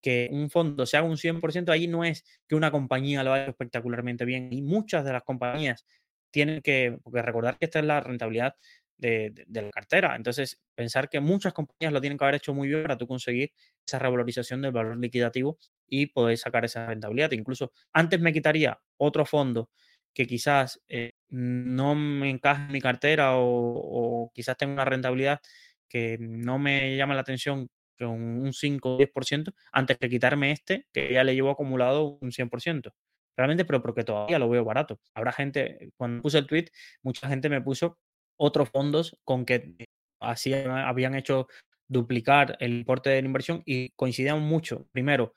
[0.00, 3.44] que un fondo se haga un 100%, ahí no es que una compañía lo haga
[3.44, 4.50] espectacularmente bien.
[4.50, 5.84] Y muchas de las compañías
[6.30, 8.54] tienen que, recordar que esta es la rentabilidad
[8.96, 10.16] de, la cartera.
[10.16, 13.52] Entonces, pensar que muchas compañías lo tienen que haber hecho muy bien para tú conseguir
[13.86, 15.58] esa revalorización del valor liquidativo
[15.90, 17.32] y poder sacar esa rentabilidad.
[17.32, 19.70] Incluso antes me quitaría otro fondo
[20.14, 25.40] que quizás eh, no me encaje en mi cartera o, o quizás tenga una rentabilidad
[25.88, 27.68] que no me llama la atención
[27.98, 32.32] con un 5 o 10% antes de quitarme este que ya le llevo acumulado un
[32.32, 32.94] 100%.
[33.36, 35.00] Realmente, pero porque todavía lo veo barato.
[35.14, 36.66] Habrá gente, cuando puse el tweet,
[37.02, 37.98] mucha gente me puso
[38.36, 39.74] otros fondos con que
[40.20, 41.46] así habían hecho
[41.88, 44.86] duplicar el importe de la inversión y coincidían mucho.
[44.92, 45.34] Primero,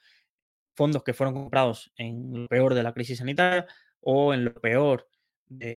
[0.75, 3.67] fondos que fueron comprados en lo peor de la crisis sanitaria
[4.01, 5.07] o en lo peor
[5.47, 5.77] de,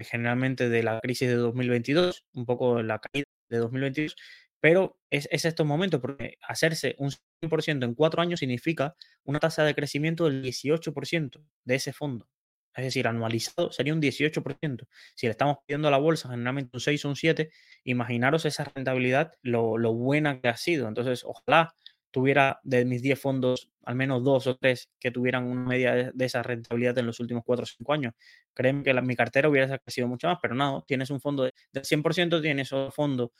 [0.00, 4.16] generalmente de la crisis de 2022, un poco la caída de 2022,
[4.60, 7.10] pero es, es estos momentos, porque hacerse un
[7.42, 12.28] 100% en cuatro años significa una tasa de crecimiento del 18% de ese fondo.
[12.74, 14.86] Es decir, anualizado sería un 18%.
[15.14, 17.50] Si le estamos pidiendo a la bolsa generalmente un 6 o un 7,
[17.84, 20.86] imaginaros esa rentabilidad, lo, lo buena que ha sido.
[20.86, 21.74] Entonces, ojalá
[22.10, 26.24] tuviera de mis 10 fondos al menos dos o tres que tuvieran una media de,
[26.24, 28.14] esa rentabilidad en los últimos 4 o 5 años.
[28.54, 32.40] Créeme que mi cartera hubiera crecido mucho más, pero no, tienes un fondo del 100%,
[32.42, 33.32] tienes otro fondo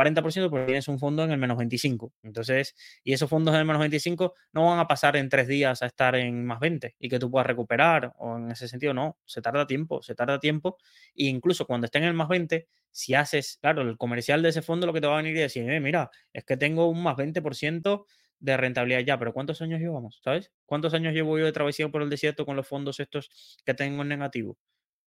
[0.00, 2.12] 40% porque tienes un fondo en el menos 25.
[2.22, 2.74] Entonces,
[3.04, 5.86] y esos fondos en el menos 25 no van a pasar en tres días a
[5.86, 9.42] estar en más 20 y que tú puedas recuperar, o en ese sentido, no, se
[9.42, 10.78] tarda tiempo, se tarda tiempo.
[11.14, 14.62] E incluso cuando estén en el más 20, si haces, claro, el comercial de ese
[14.62, 17.02] fondo lo que te va a venir y decir, eh, mira, es que tengo un
[17.02, 18.06] más 20%
[18.40, 20.20] de rentabilidad ya, pero ¿cuántos años llevamos?
[20.24, 20.50] ¿Sabes?
[20.64, 23.30] ¿Cuántos años llevo yo de travesía por el desierto con los fondos estos
[23.64, 24.56] que tengo en negativo?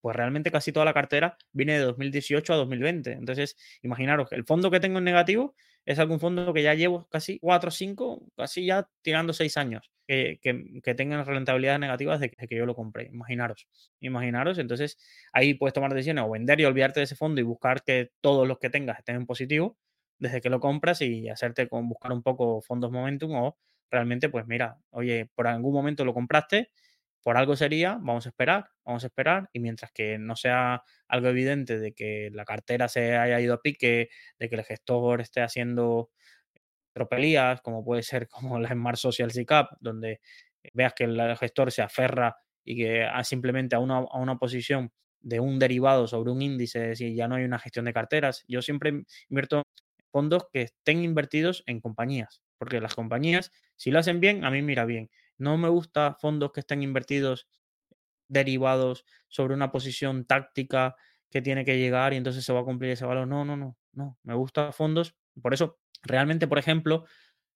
[0.03, 3.13] Pues realmente casi toda la cartera viene de 2018 a 2020.
[3.13, 7.07] Entonces, imaginaros que el fondo que tengo en negativo es algún fondo que ya llevo
[7.09, 12.31] casi 4 o 5, casi ya tirando 6 años, que, que, tengan rentabilidades negativas de
[12.31, 13.05] que, yo lo compré.
[13.13, 13.65] Imaginaros,
[14.01, 14.57] imaginaros.
[14.57, 14.97] Entonces,
[15.31, 18.45] ahí puedes tomar decisiones o vender y olvidarte de ese fondo y buscar que todos
[18.45, 19.77] los que tengas estén en positivo
[20.19, 23.57] desde que lo compras y hacerte con buscar un poco fondos momentum o
[23.89, 26.71] realmente, pues mira, oye, por algún momento lo compraste
[27.23, 31.29] por algo sería, vamos a esperar, vamos a esperar, y mientras que no sea algo
[31.29, 34.09] evidente de que la cartera se haya ido a pique,
[34.39, 36.09] de que el gestor esté haciendo
[36.93, 40.21] tropelías, como puede ser como la Smart Social CICAP, donde
[40.73, 45.39] veas que el gestor se aferra y que simplemente a una, a una posición de
[45.39, 48.43] un derivado sobre un índice, si ya no hay una gestión de carteras.
[48.47, 49.63] Yo siempre invierto
[50.11, 54.61] fondos que estén invertidos en compañías, porque las compañías, si lo hacen bien, a mí
[54.61, 55.09] mira bien.
[55.37, 57.47] No me gusta fondos que estén invertidos
[58.27, 60.95] derivados sobre una posición táctica
[61.29, 63.27] que tiene que llegar y entonces se va a cumplir ese valor.
[63.27, 64.17] No, no, no, no.
[64.23, 65.15] Me gusta fondos.
[65.41, 67.05] Por eso, realmente, por ejemplo,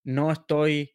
[0.03, 0.93] no estoy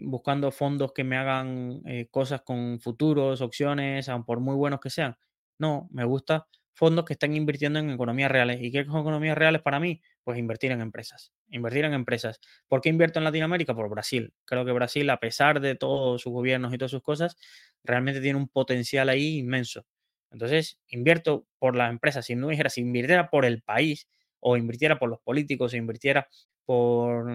[0.00, 5.16] buscando fondos que me hagan eh, cosas con futuros, opciones, por muy buenos que sean.
[5.58, 8.58] No, me gusta fondos que están invirtiendo en economías reales.
[8.60, 10.02] ¿Y qué son economías reales para mí?
[10.24, 11.32] Pues invertir en empresas.
[11.48, 12.40] Invertir en empresas.
[12.68, 13.74] ¿Por qué invierto en Latinoamérica?
[13.74, 14.32] Por Brasil.
[14.44, 17.36] Creo que Brasil, a pesar de todos sus gobiernos y todas sus cosas,
[17.82, 19.84] realmente tiene un potencial ahí inmenso.
[20.30, 22.24] Entonces, invierto por las empresas.
[22.26, 24.08] Si no dijera, si invirtiera por el país,
[24.40, 26.28] o invirtiera por los políticos, o invirtiera
[26.64, 27.26] por,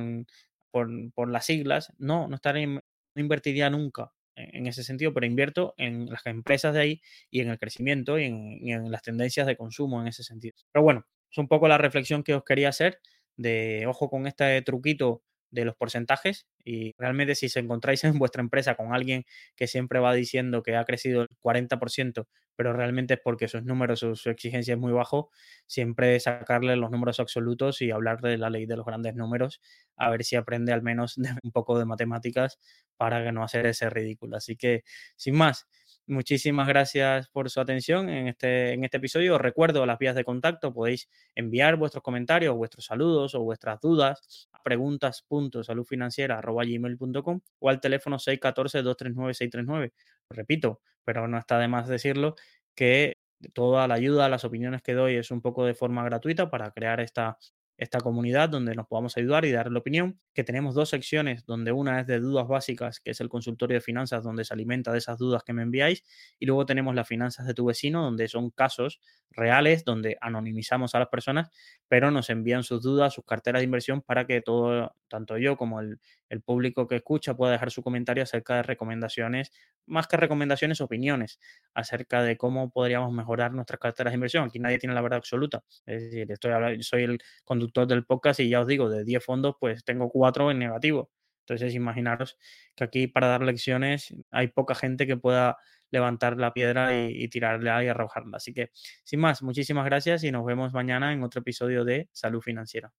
[0.72, 2.82] por, las siglas, no, no, estaría, no
[3.16, 7.58] invertiría nunca en ese sentido, pero invierto en las empresas de ahí y en el
[7.58, 10.56] crecimiento y en, las tendencias de consumo en ese sentido.
[10.72, 13.00] Pero bueno, es un poco la reflexión que os quería hacer
[13.36, 18.42] de ojo con este truquito de los porcentajes y realmente si se encontráis en vuestra
[18.42, 19.26] empresa con alguien
[19.56, 24.00] que siempre va diciendo que ha crecido el 40%, pero realmente es porque sus números,
[24.00, 25.30] su, su exigencia es muy bajo,
[25.68, 29.62] siempre sacarle los números absolutos y hablar de la ley de los grandes números,
[29.96, 32.60] a ver si aprende al menos un poco de matemáticas
[32.98, 34.38] para no hacer ese ridículo.
[34.38, 34.84] Así que,
[35.16, 35.68] sin más,
[36.10, 39.36] Muchísimas gracias por su atención en este, en este episodio.
[39.36, 40.74] Os recuerdo las vías de contacto.
[40.74, 49.92] Podéis enviar vuestros comentarios, vuestros saludos o vuestras dudas a preguntas.saludfinanciera.gmail.com o al teléfono 614-239-639.
[50.30, 52.36] Repito, pero no está de más decirlo,
[52.74, 53.18] que
[53.54, 57.02] toda la ayuda, las opiniones que doy es un poco de forma gratuita para crear
[57.02, 57.38] esta
[57.78, 61.72] esta comunidad donde nos podamos ayudar y dar la opinión, que tenemos dos secciones, donde
[61.72, 64.98] una es de dudas básicas, que es el consultorio de finanzas, donde se alimenta de
[64.98, 66.04] esas dudas que me enviáis,
[66.40, 69.00] y luego tenemos las finanzas de tu vecino, donde son casos
[69.30, 71.50] reales, donde anonimizamos a las personas,
[71.88, 75.80] pero nos envían sus dudas, sus carteras de inversión para que todo, tanto yo como
[75.80, 76.00] el,
[76.30, 79.52] el público que escucha pueda dejar su comentario acerca de recomendaciones,
[79.86, 81.40] más que recomendaciones, opiniones
[81.74, 84.46] acerca de cómo podríamos mejorar nuestras carteras de inversión.
[84.46, 85.64] Aquí nadie tiene la verdad absoluta.
[85.86, 89.56] Es decir, estoy soy el conductor del podcast y ya os digo, de 10 fondos,
[89.60, 91.12] pues tengo 4 en negativo.
[91.42, 92.38] Entonces, imaginaros
[92.76, 95.58] que aquí para dar lecciones hay poca gente que pueda
[95.92, 98.38] levantar la piedra y, y tirarla y arrojarla.
[98.38, 98.72] Así que,
[99.04, 102.92] sin más, muchísimas gracias y nos vemos mañana en otro episodio de Salud Financiera.